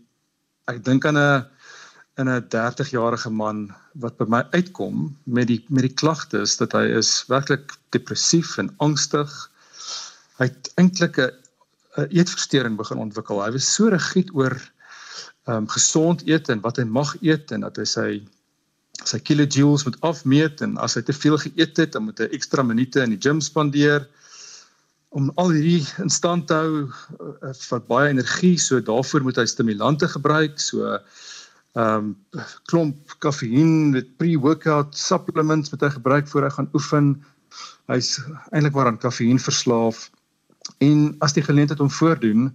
[0.68, 1.46] Ek dink aan 'n
[2.20, 6.84] in 'n 30-jarige man wat by my uitkom met die met die klagtes dat hy
[7.00, 9.32] is werklik depressief en angstig.
[10.40, 11.32] Hy het eintlik 'n
[11.98, 13.44] uh, eetversteuring begin ontwikkel.
[13.44, 14.56] Hy was so rigied oor
[15.48, 18.10] ehm um, gesond eet en wat hy mag eet en dat hy sy
[19.04, 22.64] sy kilojoules moet afmeet en as hy te veel geëet het, dan moet hy ekstra
[22.64, 24.06] minute in die gym spandeer
[25.10, 28.58] om al hierdie in stand te hou uh, vir baie energie.
[28.60, 31.30] So daarvoor moet hy stimulante gebruik, so ehm
[31.74, 32.16] um,
[32.70, 37.12] klomp kafeïen met pre-workout supplements wat hy gebruik voor hy gaan oefen.
[37.92, 38.20] Hy's
[38.52, 40.10] eintlik maar aan kafeïen verslaaf.
[40.80, 42.52] En as die geleentheid hom voordoen,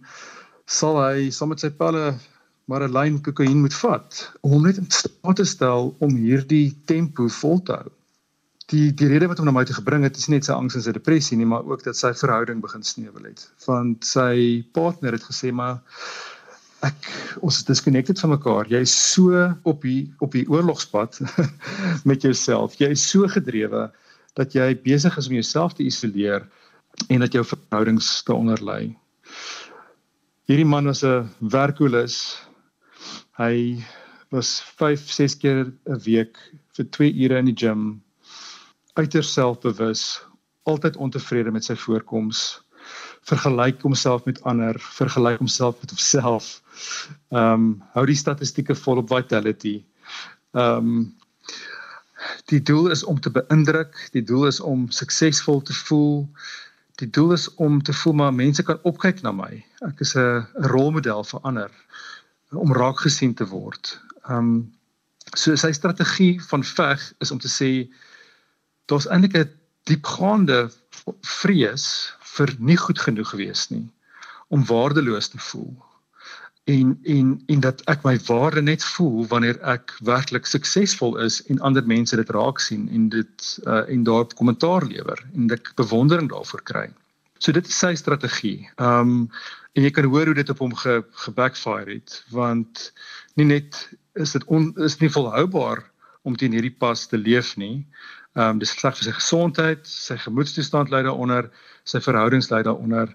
[0.67, 2.17] sal hy saam met sy pelle
[2.67, 7.29] maar 'n lyn kokain moet vat om net in staat te stel om hierdie tempo
[7.29, 7.91] vol te hou.
[8.73, 10.83] Die die rede wat hom na my toe gebring het is net sy angs en
[10.83, 13.47] sy depressie nie, maar ook dat sy verhouding begin sneuwel het.
[13.67, 15.79] Want sy partner het gesê maar
[16.85, 17.09] ek
[17.41, 18.69] ons is disconnected van mekaar.
[18.69, 21.21] Jy is so op die op die oorlogspad
[22.11, 22.77] met jouself.
[22.81, 23.89] Jy is so gedrewe
[24.37, 26.45] dat jy besig is om jouself te isoleer
[27.09, 28.81] en dat jou verhoudings daaronder lê.
[30.47, 32.37] Hierdie man was 'n werkolis.
[33.39, 33.83] Hy
[34.31, 36.37] was 5, 6 keer 'n week
[36.77, 38.03] vir 2 ure in die gim
[38.97, 40.23] uiters selfbewus
[40.65, 42.61] altyd ontevrede met sy voorkoms
[43.27, 46.63] vergelyk homself met ander, vergelyk homself met homself.
[47.29, 49.77] Ehm um, hou die statistieke vol op vitality.
[50.53, 51.15] Ehm um,
[52.51, 56.29] die doel is om te beïndruk, die doel is om suksesvol te voel.
[57.03, 59.65] Die doel is om te voel maar mense kan opkyk na my.
[59.89, 61.71] Ek is 'n rolmodel vir ander
[62.51, 64.01] om raak gesien te word.
[64.29, 64.73] Ehm um,
[65.35, 67.89] so sy strategie van veg is om te sê
[68.87, 69.51] daar's eintlik 'n
[69.87, 70.71] diepgaande
[71.23, 73.87] vrees vir nie goed genoeg gewees nie
[74.49, 75.75] om waardeloos te voel
[76.67, 81.61] en en en dat ek my waarde net voel wanneer ek werklik suksesvol is en
[81.69, 86.31] ander mense dit raak sien en dit uh, en daar kommentaar lewer en ek bewondering
[86.33, 86.89] daarvoor kry.
[87.39, 88.67] So dit is sy strategie.
[88.83, 89.31] Um
[89.77, 92.91] en jy kan hoor hoe dit op hom ge, gebackfire het want
[93.39, 93.79] nie net
[94.19, 95.85] is dit on, is nie volhoubaar
[96.27, 97.85] om teen hierdie pas te leef nie.
[98.35, 101.53] Um dis sleg vir sy gesondheid, sy gemoedstoestand lei daaronder,
[101.85, 103.15] sy verhoudings lei daaronder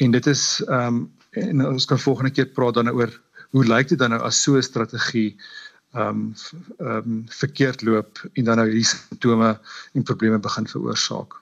[0.00, 3.12] en dit is um en ons kan volgende keer praat dan oor
[3.54, 5.36] hoe lyk dit dan nou as so 'n strategie
[5.94, 6.34] um
[6.78, 9.58] um verkeerd loop en dan nou hierdie simptome
[9.92, 11.34] en probleme begin veroorsaak.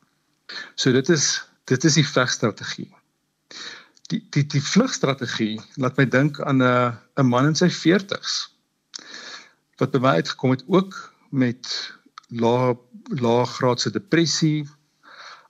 [0.75, 2.91] So dit is dit is die vegstrategie.
[4.13, 8.55] Die die die vlugstrategie laat my dink aan 'n 'n man in sy 40s
[9.79, 10.95] wat by my uitgekom het ook
[11.31, 11.95] met
[12.29, 12.77] lae
[13.21, 14.69] lae graadse depressie,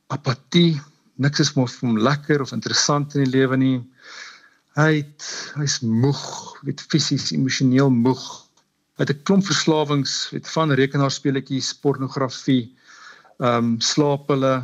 [0.07, 0.81] apatie,
[1.15, 3.79] niks is meer vir hom lekker of interessant in die lewe nie.
[4.75, 6.23] Hy het hy's moeg,
[6.67, 8.25] weet fisies, emosioneel moeg.
[8.99, 12.75] Hy het 'n klomp verslawings, weet van rekenaarspeletjies, pornografie,
[13.39, 14.55] ehm um, slaaphulle.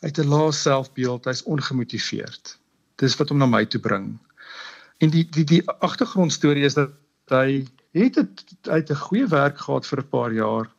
[0.00, 2.58] Hy het 'n lae selfbeeld, hy's ongemotiveerd.
[2.96, 4.18] Dis wat hom na my toe bring.
[5.00, 6.92] En die die die agtergrondstorie is dat
[7.28, 10.76] hy het het hy het 'n goeie werk gehad vir 'n paar jaar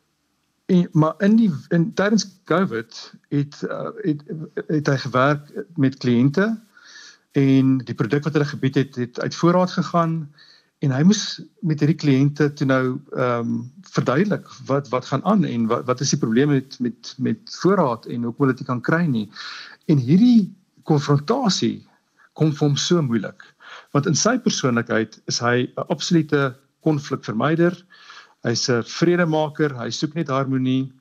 [0.68, 4.22] En maar in die in tydens COVID het uh, het
[4.66, 6.44] het hy gewerk met kliënte
[7.38, 10.14] en die produk wat hulle gebied het het uit voorraad gegaan
[10.84, 11.22] en hy moes
[11.66, 12.82] met hierdie kliënte toe nou
[13.16, 17.14] ehm um, verduidelik wat wat gaan aan en wat wat is die probleme met met
[17.18, 19.26] met voorraad en hoekom hulle dit kan kry nie.
[19.90, 20.50] En hierdie
[20.88, 21.86] konfrontasie
[22.38, 23.42] kom vir hom so moeilik
[23.96, 26.54] want in sy persoonlikheid is hy 'n absolute
[26.86, 27.74] konflikvermyder.
[28.46, 30.92] Hy's 'n vredemaker, hy soek net harmonie.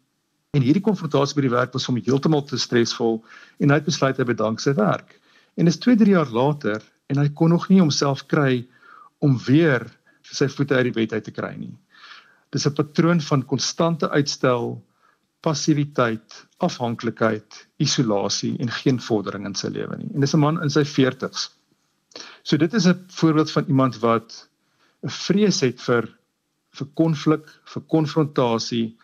[0.53, 3.23] En hierdie konfrontasie by die werk was hom heeltemal te stresvol
[3.59, 5.19] en hy het besluit hy bedank sy werk.
[5.57, 8.67] En dis 2-3 jaar later en hy kon nog nie homself kry
[9.25, 9.85] om weer
[10.21, 11.73] sy voete uit die bed uit te kry nie.
[12.53, 14.77] Dis 'n patroon van konstante uitstel,
[15.41, 20.09] passiwiteit, afhanklikheid, isolasie en geen vordering in sy lewe nie.
[20.13, 21.49] En dis 'n man in sy 40's.
[22.43, 24.49] So dit is 'n voorbeeld van iemand wat
[25.03, 26.17] 'n vrees het vir
[26.77, 28.97] vir konflik, vir konfrontasie.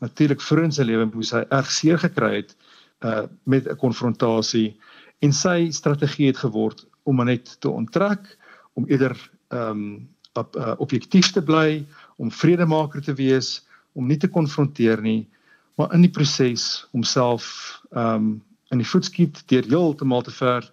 [0.00, 2.56] Natuurlik vir in sy lewe moes hy erg seer gekry het
[3.04, 4.76] uh met 'n konfrontasie
[5.18, 8.36] en sy strategie het geword om net te onttrek,
[8.74, 9.16] om eerder
[9.48, 15.00] ehm um, op, uh, objektief te bly, om vredemaker te wees, om nie te konfronteer
[15.02, 15.26] nie,
[15.74, 17.48] maar in die proses homself
[17.90, 18.28] ehm um,
[18.68, 20.66] in die voetskiet deur heeltemal te ver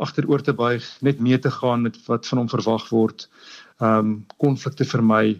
[0.00, 3.28] agteroor te buig, net mee te gaan met wat van hom verwag word,
[3.78, 5.36] ehm um, konflikte vermy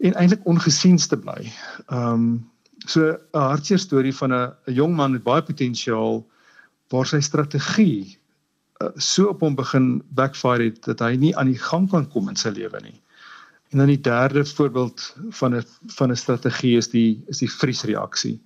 [0.00, 1.52] en eintlik ongesiens te bly.
[1.86, 2.50] Ehm um,
[2.86, 6.24] so 'n hartseer storie van 'n jong man met baie potensiaal
[6.94, 8.18] waar sy strategie
[8.82, 12.30] uh, so op hom begin backfire het dat hy nie aan die gang kan kom
[12.30, 12.96] in sy lewe nie.
[13.74, 15.64] En dan die derde voorbeeld van 'n
[15.98, 18.38] van 'n strategie is die is die vriesreaksie.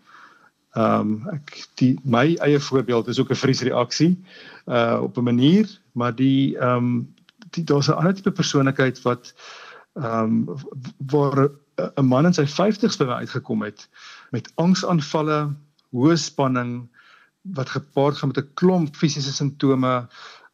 [0.76, 4.16] Ehm um, ek die my eie voorbeeld is ook 'n vriesreaksie
[4.66, 7.14] uh op 'n manier, maar die ehm um,
[7.50, 9.34] die daar's 'n ander tipe persoonlikheid wat
[9.94, 10.56] ehm um,
[11.06, 11.50] waar
[11.96, 13.88] 'n man in sy 50's by my uitgekom het
[14.30, 15.54] met angsaanvalle,
[15.92, 16.88] hoë spanning
[17.42, 20.08] wat gepaard gaan met 'n klomp fisiese simptome.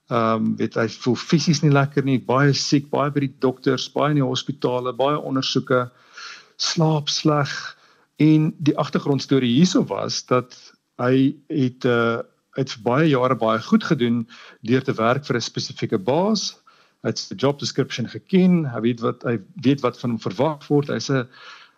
[0.08, 3.92] Ehm um, weet hy voel fisies nie lekker nie, baie siek, baie by die dokters,
[3.92, 5.90] baie in die hospitale, baie ondersoeke,
[6.56, 7.76] slaap sleg
[8.16, 10.54] en die agtergrondstorie hierso was dat
[11.00, 12.18] hy het 'n uh,
[12.54, 14.28] het vir baie jare baie goed gedoen
[14.62, 16.64] deur te werk vir 'n spesifieke baas
[17.04, 20.64] hy het sy job description geken, hy weet wat hy weet wat van hom verwag
[20.70, 20.88] word.
[20.88, 21.28] Hy's 'n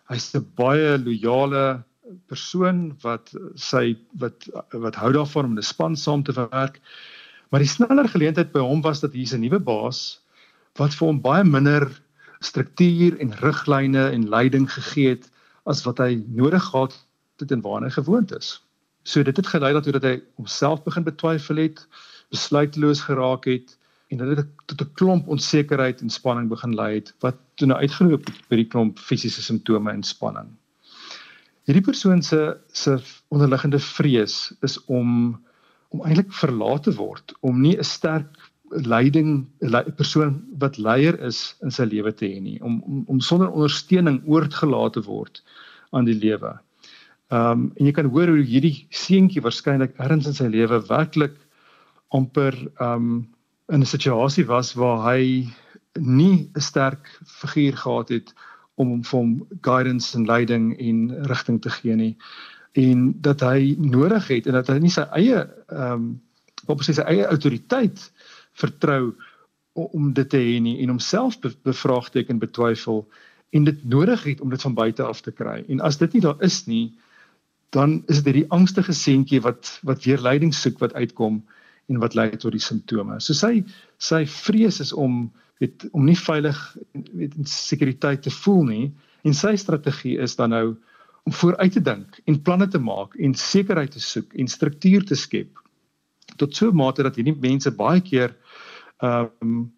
[0.07, 1.83] hy's 'n baie loyale
[2.27, 6.81] persoon wat sy wat wat hou daarvan om 'n span saam te werk.
[7.49, 10.19] Maar die sneller geleentheid by hom was dat hier's 'n nuwe baas
[10.75, 11.87] wat vir hom baie minder
[12.39, 15.29] struktuur en riglyne en leiding gegee het
[15.65, 16.93] as wat hy nodig gehad
[17.39, 18.61] het en waarna hy gewoond is.
[19.03, 21.87] So dit het gelei daartoe dat hy homself begin betwyfel het,
[22.29, 23.77] besluiteloos geraak het
[24.11, 27.79] en dit het tot 'n klomp onsekerheid en spanning begin lei het wat toe nou
[27.79, 30.47] uitgeloop het by die klomp fisiese simptome en spanning.
[31.67, 32.97] Hierdie persoon se se
[33.33, 35.35] onderliggende vrees is om
[35.95, 38.27] om eintlik verlaat te word, om nie 'n sterk
[38.71, 43.19] leiding 'n persoon wat leier is in sy lewe te hê nie, om om om
[43.19, 45.43] sonder ondersteuning oorgelaat te word
[45.91, 46.59] aan die lewe.
[47.31, 51.35] Ehm um, en jy kan hoor hoe hierdie seentjie waarskynlik ergens in sy lewe werklik
[52.09, 53.27] amper ehm um,
[53.69, 55.47] in 'n situasie was waar hy
[55.99, 58.33] nie 'n sterk figuur gehad het
[58.77, 62.13] om hom vir guidance en leiding en rigting te gee nie
[62.77, 66.07] en dat hy nodig het en dat hy nie sy eie ehm um,
[66.67, 68.01] op sy eie autoriteit
[68.59, 69.13] vertrou
[69.77, 73.05] om dit te hê nie en homself be bevraagteken betwyfel
[73.55, 76.23] en dit nodig het om dit van buite af te kry en as dit nie
[76.25, 76.87] daar is nie
[77.75, 81.41] dan is dit hierdie angstige seentjie wat wat weer leiding soek wat uitkom
[81.87, 83.19] en wat lei tot die simptome.
[83.23, 83.63] So sy
[84.03, 85.27] sy vrees is om
[85.59, 86.57] weet om nie veilig
[86.91, 88.85] weet in sekuriteit te voel nie.
[89.23, 90.75] En sy strategie is dan nou
[91.27, 95.15] om vooruit te dink en planne te maak en sekerheid te soek en struktuur te
[95.15, 95.59] skep
[96.35, 98.35] tot so 'n mate dat hierdie mense baie keer
[99.03, 99.73] ehm um,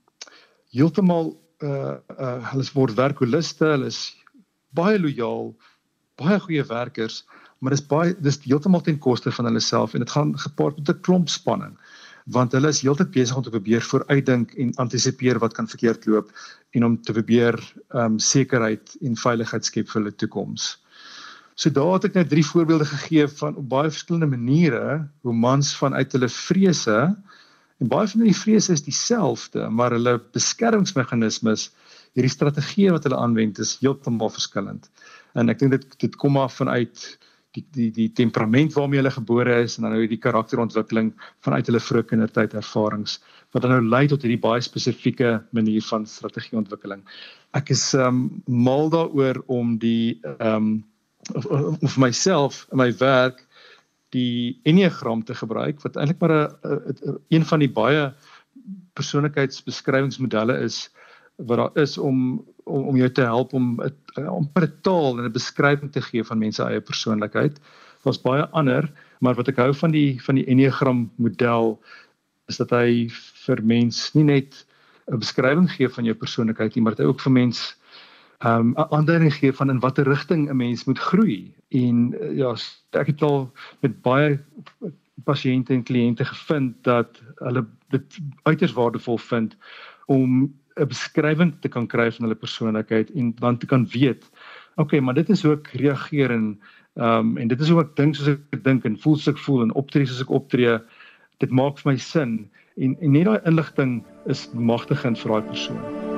[0.73, 4.15] heeltemal uh uh hulle word werkoliste, hulle is
[4.69, 5.55] baie lojaal,
[6.15, 7.23] baie goeie werkers,
[7.59, 10.89] maar dis baie dis heeltemal ten koste van hulle self en dit gaan gepaard met
[10.89, 11.75] 'n klomp spanning
[12.35, 16.29] want hulle is heeltyd besig om te probeer vooruitdink en antisipeer wat kan verkeerd loop
[16.77, 20.75] en om te probeer ehm um, sekerheid en veiligheid skep vir hulle toekoms.
[21.59, 24.83] So daar het ek nou drie voorbeelde gegee van op baie verskillende maniere
[25.27, 26.99] hoe mans vanuit hulle vrese
[27.79, 31.69] en baie van die vrese is dieselfde, maar hulle beskermingsmeganismes,
[32.15, 34.87] hierdie strategieë wat hulle aanwend is heeltemal verskillend.
[35.35, 37.05] En ek dink dit dit kom af vanuit
[37.59, 41.11] die die die temperament waarmee hulle gebore is en dan nou die karakterontwikkeling
[41.45, 43.19] vanuit hulle vroeë kindertyd ervarings
[43.51, 47.01] wat dan nou lei tot hierdie baie spesifieke manier van strategieontwikkeling.
[47.57, 50.83] Ek is um mal daaroor om die um
[51.33, 51.45] of,
[51.83, 53.45] of myself in my werk
[54.13, 58.13] die enneagram te gebruik wat eintlik maar 'n een van die baie
[58.93, 60.89] persoonlikheidsbeskrywingsmodelle is
[61.35, 63.79] wat daar is om om om jou te help om
[64.15, 67.59] om 'n taal en 'n beskrywing te gee van mense eie persoonlikheid.
[68.03, 71.79] Daar's baie ander, maar wat ek hou van die van die Enneagram model
[72.47, 73.09] is dat hy
[73.45, 74.65] vir mens nie net
[75.11, 77.75] 'n beskrywing gee van jou persoonlikheid nie, maar dit ook vir mens
[78.45, 81.53] um 'n aanduiding gee van in watter rigting 'n mens moet groei.
[81.69, 82.55] En ja,
[82.91, 83.51] ek het al
[83.81, 84.39] met baie
[85.23, 89.57] pasiënte en kliënte gevind dat hulle dit uiters waardevol vind
[90.05, 94.25] om 'n beskrywing te kan kry van hulle persoonlikheid en dan te kan weet,
[94.75, 96.59] okay, maar dit is hoe ek reageer en
[96.99, 99.43] ehm um, en dit is hoe ek dink soos ek dink en voel soos ek
[99.45, 100.79] voel en optree soos ek optree.
[101.39, 106.08] Dit maak vir my sin en en net daai inligting is magtigend vir daai persoon.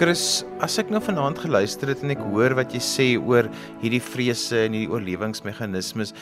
[0.00, 3.50] Chris, as ek nou vanaand geluister het en ek hoor wat jy sê oor
[3.82, 6.14] hierdie vrese en hierdie oorlewingsmeganismes,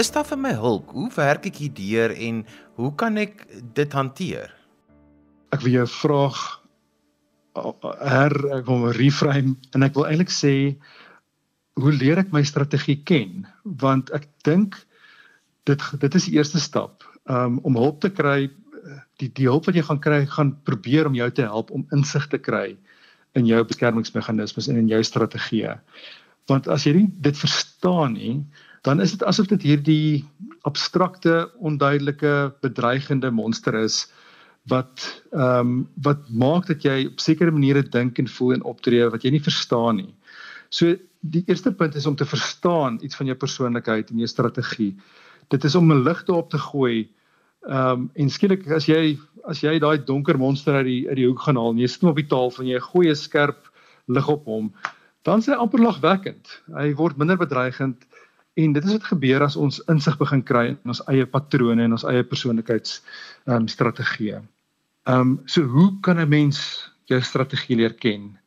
[0.00, 0.94] is daar vir my hulp?
[0.96, 2.38] Hoe werk ek hierdeur en
[2.80, 3.42] hoe kan ek
[3.76, 4.48] dit hanteer?
[5.52, 6.40] Ek wil jou vraag
[8.00, 10.54] her ek wil reframe en ek wil eintlik sê
[11.76, 13.44] hoe leer ek my strategie ken?
[13.84, 14.78] Want ek dink
[15.68, 18.48] dit dit is die eerste stap um, om hulp te kry
[19.20, 22.24] die die hulp wat jy gaan kry gaan probeer om jou te help om insig
[22.32, 22.70] te kry
[23.38, 25.76] in jou beskermingsmeganismes en in jou strategieë.
[26.50, 28.42] Want as jy dit verstaan nie,
[28.82, 30.24] dan is dit asof dit hierdie
[30.66, 34.06] abstrakte, onduidelike, bedreigende monster is
[34.70, 35.02] wat
[35.34, 39.24] ehm um, wat maak dat jy op sekere maniere dink en voel en optree wat
[39.24, 40.12] jy nie verstaan nie.
[40.70, 44.92] So die eerste punt is om te verstaan iets van jou persoonlikheid en jou strategie.
[45.50, 47.08] Dit is om 'n lig te op te gooi
[47.68, 51.26] Ehm um, en skielik as jy as jy daai donker monster uit die uit die
[51.28, 53.70] hoek gaan haal en jy sit hom op die tafel en jy gooi 'n skerp
[54.08, 54.72] lig op hom,
[55.22, 56.48] dan sê hy amper lagwekkend.
[56.74, 58.02] Hy word minder bedreigend
[58.54, 61.92] en dit is wat gebeur as ons insig begin kry in ons eie patrone en
[61.92, 63.00] ons eie persoonlikheids
[63.46, 64.42] ehm um, strategieë.
[65.06, 68.38] Ehm um, so hoe kan 'n mens jou strategie leer ken?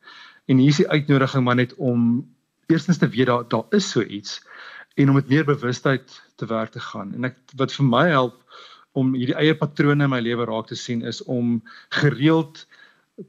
[0.47, 2.27] En hier is die uitnodiging maar net om
[2.67, 4.41] eerstens te weet daar daar is so iets
[4.95, 7.13] en om met meer bewustheid te werk te gaan.
[7.13, 8.43] En ek wat vir my help
[8.99, 11.59] om hierdie eie patrone in my lewe raak te sien is om
[12.01, 12.65] gereeld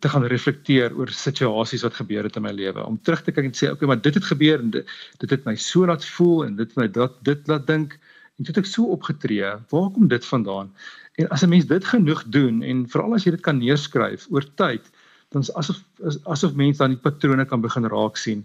[0.03, 2.83] te gaan reflekteer oor situasies wat gebeur het in my lewe.
[2.83, 5.47] Om terug te kyk en sê okay maar dit het gebeur en dit, dit het
[5.47, 7.99] my so laat voel en dit my dat dit laat dink.
[8.37, 9.55] En dit ek so opgetree.
[9.71, 10.73] Waar kom dit vandaan?
[11.17, 14.45] En as 'n mens dit genoeg doen en veral as jy dit kan neerskryf oor
[14.57, 14.85] tyd
[15.31, 15.79] dan is asof
[16.25, 18.45] asof mense dan die patrone kan begin raak sien.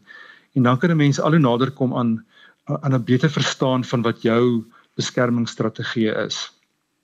[0.53, 2.25] En dan kan 'n mens al hoe nader kom aan
[2.65, 4.65] aan 'n beter verstaan van wat jou
[4.95, 6.51] beskermingsstrategie is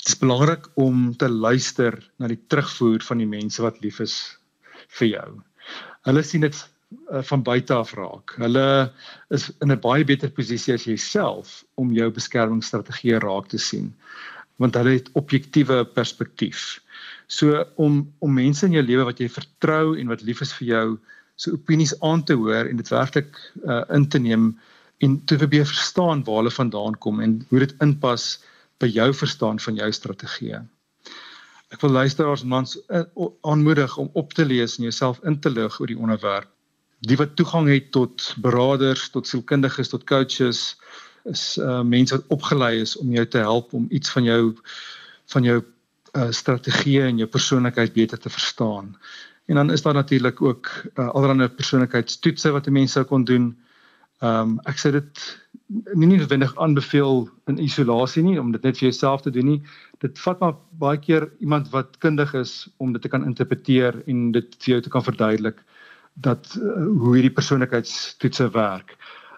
[0.08, 4.14] Dit is belangrik om te luister na die terugvoer van die mense wat lief is
[5.02, 5.26] vir jou.
[6.08, 8.38] Hulle sien dit uh, van buite af raak.
[8.40, 8.64] Hulle
[9.36, 13.92] is in 'n baie beter posisie as jouself om jou beskermingsstrategie raak te sien
[14.64, 16.80] want hulle het objektiewe perspektief.
[17.28, 20.68] So om om mense in jou lewe wat jy vertrou en wat lief is vir
[20.72, 20.88] jou
[21.36, 23.36] se so opinies aan te hoor en dit werklik
[23.68, 24.54] uh, in te neem
[25.04, 28.38] en te probeer verstaan waar hulle vandaan kom en hoe dit inpas
[28.78, 30.60] by jou verstaan van jou strategie.
[31.70, 33.04] Ek wil luisteraars mans uh,
[33.42, 36.52] aanmoedig om op te lees en jouself in te lig oor die onderwerp
[37.06, 40.76] die wat toegang het tot beraders, tot sielkundiges, tot coaches
[41.28, 44.42] is uh mense wat opgelei is om jou te help om iets van jou
[45.34, 45.58] van jou
[46.16, 48.96] uh strategie en jou persoonlikheid beter te verstaan.
[49.46, 53.58] En dan is daar natuurlik ook uh allerlei persoonlikheidstoetse wat 'n mens sou kon doen.
[54.26, 55.26] Um ek sê dit
[55.68, 59.60] nie noodwendig aanbeveel in isolasie nie om dit net vir jouself te doen nie.
[60.02, 64.32] Dit vat maar baie keer iemand wat kundig is om dit te kan interpreteer en
[64.32, 65.60] dit vir jou te kan verduidelik
[66.24, 68.96] dat uh, hoe hierdie persoonlikheidstoetse werk.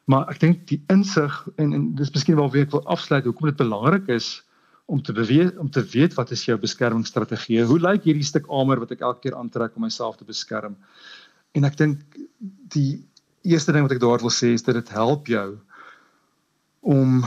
[0.09, 3.59] Maar ek dink die insig en, en dis miskien waar ek wil afsluit hoekom dit
[3.59, 4.39] belangrik is
[4.89, 7.65] om te beweeg om te weet wat is jou beskermingsstrategie?
[7.65, 10.77] Hoe lyk hierdie stuk armor wat ek elke keer aantrek om myself te beskerm?
[11.57, 12.21] En ek dink
[12.73, 13.08] die
[13.49, 15.57] eerste ding wat ek daar wil sê is dat dit help jou
[16.81, 17.23] om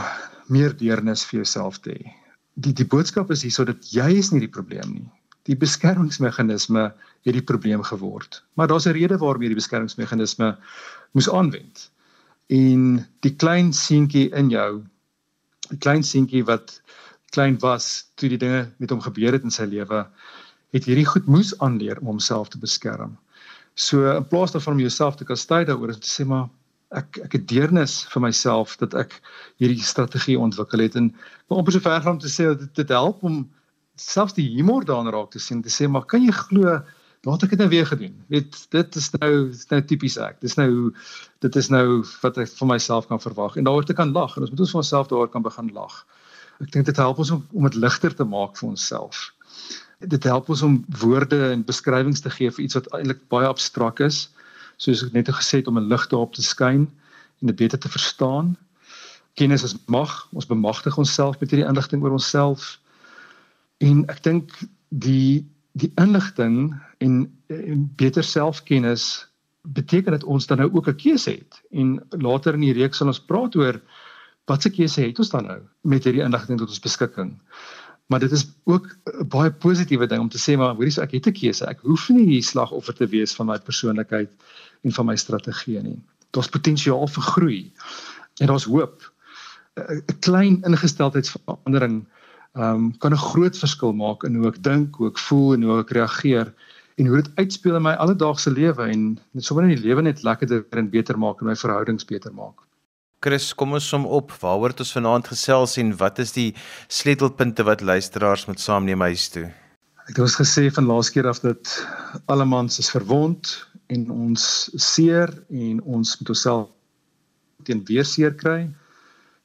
[0.47, 2.13] meer deernis vir jouself te hê.
[2.55, 5.09] Die die boodskap is hierso dat jy is nie die probleem nie
[5.47, 6.85] die beskermingsmeganisme
[7.23, 8.43] het die probleem geword.
[8.53, 10.57] Maar daar's 'n rede waarom hierdie beskermingsmeganisme
[11.11, 11.91] moes aanwend.
[12.47, 14.83] En die klein seentjie in jou,
[15.69, 16.81] die klein seentjie wat
[17.29, 20.07] klein was toe die dinge met hom gebeur het in sy lewe,
[20.71, 23.17] het hierdie goed moes aanleer om homself te beskerm.
[23.73, 26.49] So in plaas daarvan om jouself te kastei daaroor om te sê maar
[26.93, 29.15] ek ek het deernis vir myself dat ek
[29.61, 30.97] hierdie strategie ontwikkel het.
[30.99, 31.09] En
[31.47, 33.43] om op so ver gaan om te sê dat dit, dit help om
[33.97, 36.77] selfs die humor daarin raak te sien te sê maar kan jy glo
[37.23, 38.15] laat ek dit nou weer gedoen.
[38.29, 40.41] Weet dit is nou is nou tipies ek.
[40.43, 40.91] Dis nou
[41.41, 44.45] dit is nou wat ek vir myself kan verwag en daaroor te kan lag en
[44.45, 46.03] ons moet ons vir onsself daaroor kan begin lag.
[46.61, 49.31] Ek dink dit help ons om om dit ligter te maak vir onsself
[50.07, 53.99] dit help ons om woorde en beskrywings te gee vir iets wat eintlik baie abstrakt
[53.99, 54.29] is
[54.77, 56.87] soos ek net gesê het om 'n lig daarop te skyn
[57.41, 58.57] en dit beter te verstaan
[59.33, 62.79] kennis is mag ons bemagtig onsself met hierdie inligting oor onsself
[63.83, 64.55] En ek dink
[64.89, 65.43] die
[65.73, 67.13] die inligting en,
[67.49, 69.25] en beter selfkennis
[69.73, 71.61] beteken dat ons dan nou ook 'n keuse het.
[71.71, 73.81] En later in die reeks sal ons praat oor
[74.45, 77.39] watse keuse het ons dan nou met hierdie inligting tot ons beskikking.
[78.07, 81.11] Maar dit is ook 'n baie positiewe ding om te sê maar hoorie so ek
[81.11, 81.65] het 'n keuse.
[81.65, 84.29] Ek hoef nie die slagoffer te wees van my persoonlikheid
[84.83, 85.99] en van my strategie nie.
[86.31, 87.71] Daar's potensiaal vir groei.
[88.41, 89.11] En daar's hoop.
[89.75, 92.05] 'n klein ingesteldheidsverandering
[92.53, 95.79] um, kan 'n groot verskil maak in hoe ek dink, hoe ek voel en hoe
[95.79, 96.53] ek reageer
[96.95, 100.23] en hoe dit uitspeel in my alledaagse lewe en net sommer in die lewe net
[100.23, 102.61] lekkerder en beter maak en my verhoudings beter maak.
[103.23, 104.33] Chris, kom ons som op.
[104.41, 106.49] Waaroor het ons vanaand gesels en wat is die
[106.91, 109.45] sleutelpunte wat luisteraars moet saamneem huis toe?
[110.03, 111.71] Ek het ons gesê van laas keer af dat
[112.27, 113.53] allemans is verwond
[113.95, 114.43] en ons
[114.75, 116.67] seer en ons moet onsself
[117.63, 118.65] teen weerseer kry.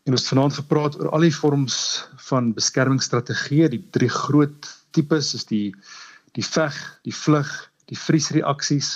[0.03, 1.79] En ons het vanaand gepraat oor al die vorms
[2.27, 5.69] van beskermingsstrategieë, die drie groot tipes is die
[6.35, 6.75] die veg,
[7.07, 7.51] die vlug,
[7.91, 8.91] die vriesreaksies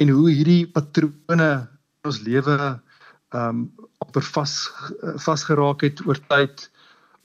[0.00, 3.64] en hoe hierdie patrone in ons lewe ehm um,
[4.02, 4.54] amper vas
[5.24, 6.68] vasgeraak het oor tyd,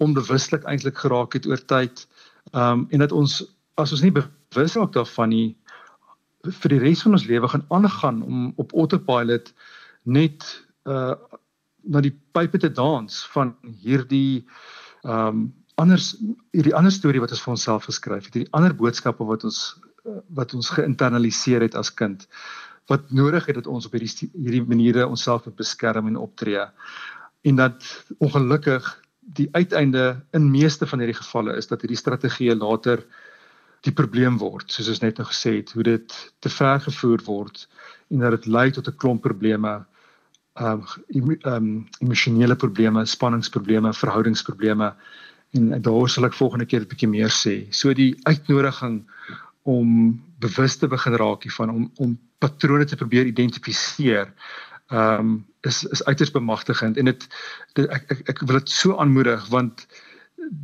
[0.03, 2.05] onbewuslik eintlik geraak het oor tyd.
[2.53, 3.41] Ehm um, en dat ons
[3.77, 5.47] as ons nie bewus raak daarvan nie
[6.47, 9.53] vir die res van ons lewe gaan aangaan om op autopilot
[10.03, 10.47] net
[10.85, 11.15] uh
[11.87, 14.43] na die pype te dans van hierdie
[15.03, 15.47] ehm um,
[15.77, 16.15] anders
[16.55, 19.59] hierdie ander storie wat ons vir onsself geskryf het, hierdie ander boodskappe wat ons
[20.39, 22.25] wat ons geïnternaliseer het as kind
[22.87, 26.63] wat nodig het dat ons op hierdie hierdie maniere onsself moet beskerm en optree.
[27.41, 27.83] En dat
[28.17, 28.87] ongelukkig
[29.19, 33.03] die uiteinde in meeste van hierdie gevalle is dat hierdie strategieë later
[33.85, 37.67] die probleem word, soos ons net nou gesê het, hoe dit te ver gevoer word
[38.11, 39.85] en dat dit lei tot 'n klomp probleme
[40.57, 40.81] ehm
[41.13, 44.95] um, um, emosionele probleme, spanningsprobleme, verhoudingsprobleme
[45.51, 47.67] en daar sal ek volgende keer 'n bietjie meer sê.
[47.71, 49.05] So die uitnodiging
[49.67, 49.91] om
[50.39, 54.31] bewus te begin raak hiervan om om patrone te probeer identifiseer
[54.87, 57.27] ehm um, is is uiters bemagtigend en dit
[57.75, 59.87] ek, ek ek wil dit so aanmoedig want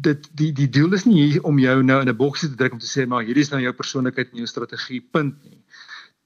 [0.07, 2.77] dit die die doel is nie hier om jou nou in 'n boksie te druk
[2.77, 5.59] om te sê maar hierdie is nou jou persoonlikheid en jou strategie punt nie.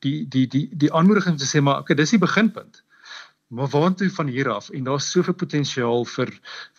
[0.05, 2.84] Die die die die aanmoediging om te sê maar okay dis die beginpunt
[3.47, 6.32] Maar waantoe van hier af en daar's soveel potensiaal vir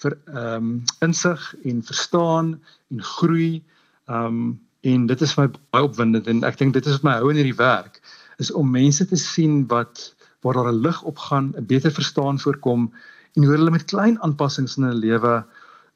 [0.02, 2.50] vir ehm um, insig en verstaan
[2.90, 3.64] en groei.
[4.06, 7.16] Ehm um, en dit is my baie opwindend en ek dink dit is wat my
[7.18, 8.00] hou in hierdie werk
[8.38, 10.14] is om mense te sien wat
[10.46, 12.92] waar daar 'n lig opgaan, 'n beter verstaan voorkom
[13.34, 15.44] en hoe hulle met klein aanpassings in hulle lewe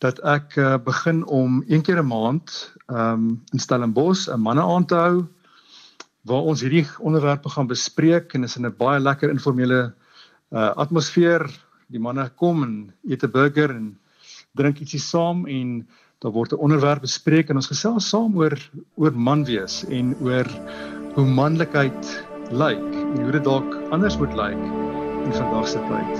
[0.00, 4.88] dat ek uh, begin om een keer 'n maand um, in Stellenbosch 'n manne aand
[4.88, 5.26] te hou
[6.22, 9.94] waar ons hierdie onderwerpe gaan bespreek en is in 'n baie lekker informele
[10.52, 11.50] uh, atmosfeer.
[11.88, 13.98] Die manne kom en eet 'n burger en
[14.54, 15.88] drink ietsie saam en
[16.20, 20.46] daar word 'n onderwerp bespreek en ons gesels saam oor oor man wees en oor
[21.20, 24.62] hoe manlikheid lyk en hoe dit dalk anders moet lyk
[25.26, 26.14] in vandag se tyd.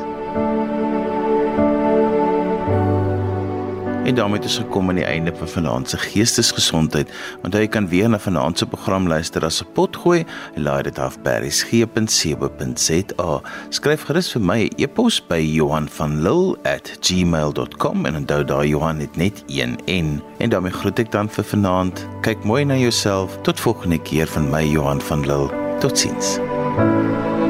[4.05, 7.12] En daarmee het ons gekom aan die einde van vanaand se geestesgesondheid.
[7.42, 10.24] Onthou jy kan weer na vanaand se program luister as 'n potgooi
[10.55, 13.40] laai dit af by resgep.co.za.
[13.68, 19.42] Skryf gerus vir my 'n e e-pos by Johanvanlull@gmail.com en onthou daai Johan het net
[19.46, 20.22] een N.
[20.38, 22.07] En daarmee groet ek dan vir vanaand.
[22.20, 23.38] Kyk mooi na jouself.
[23.42, 25.48] Tot volgende keer van my Johan van Lill.
[25.78, 26.38] Totsiens.
[26.76, 27.49] thank you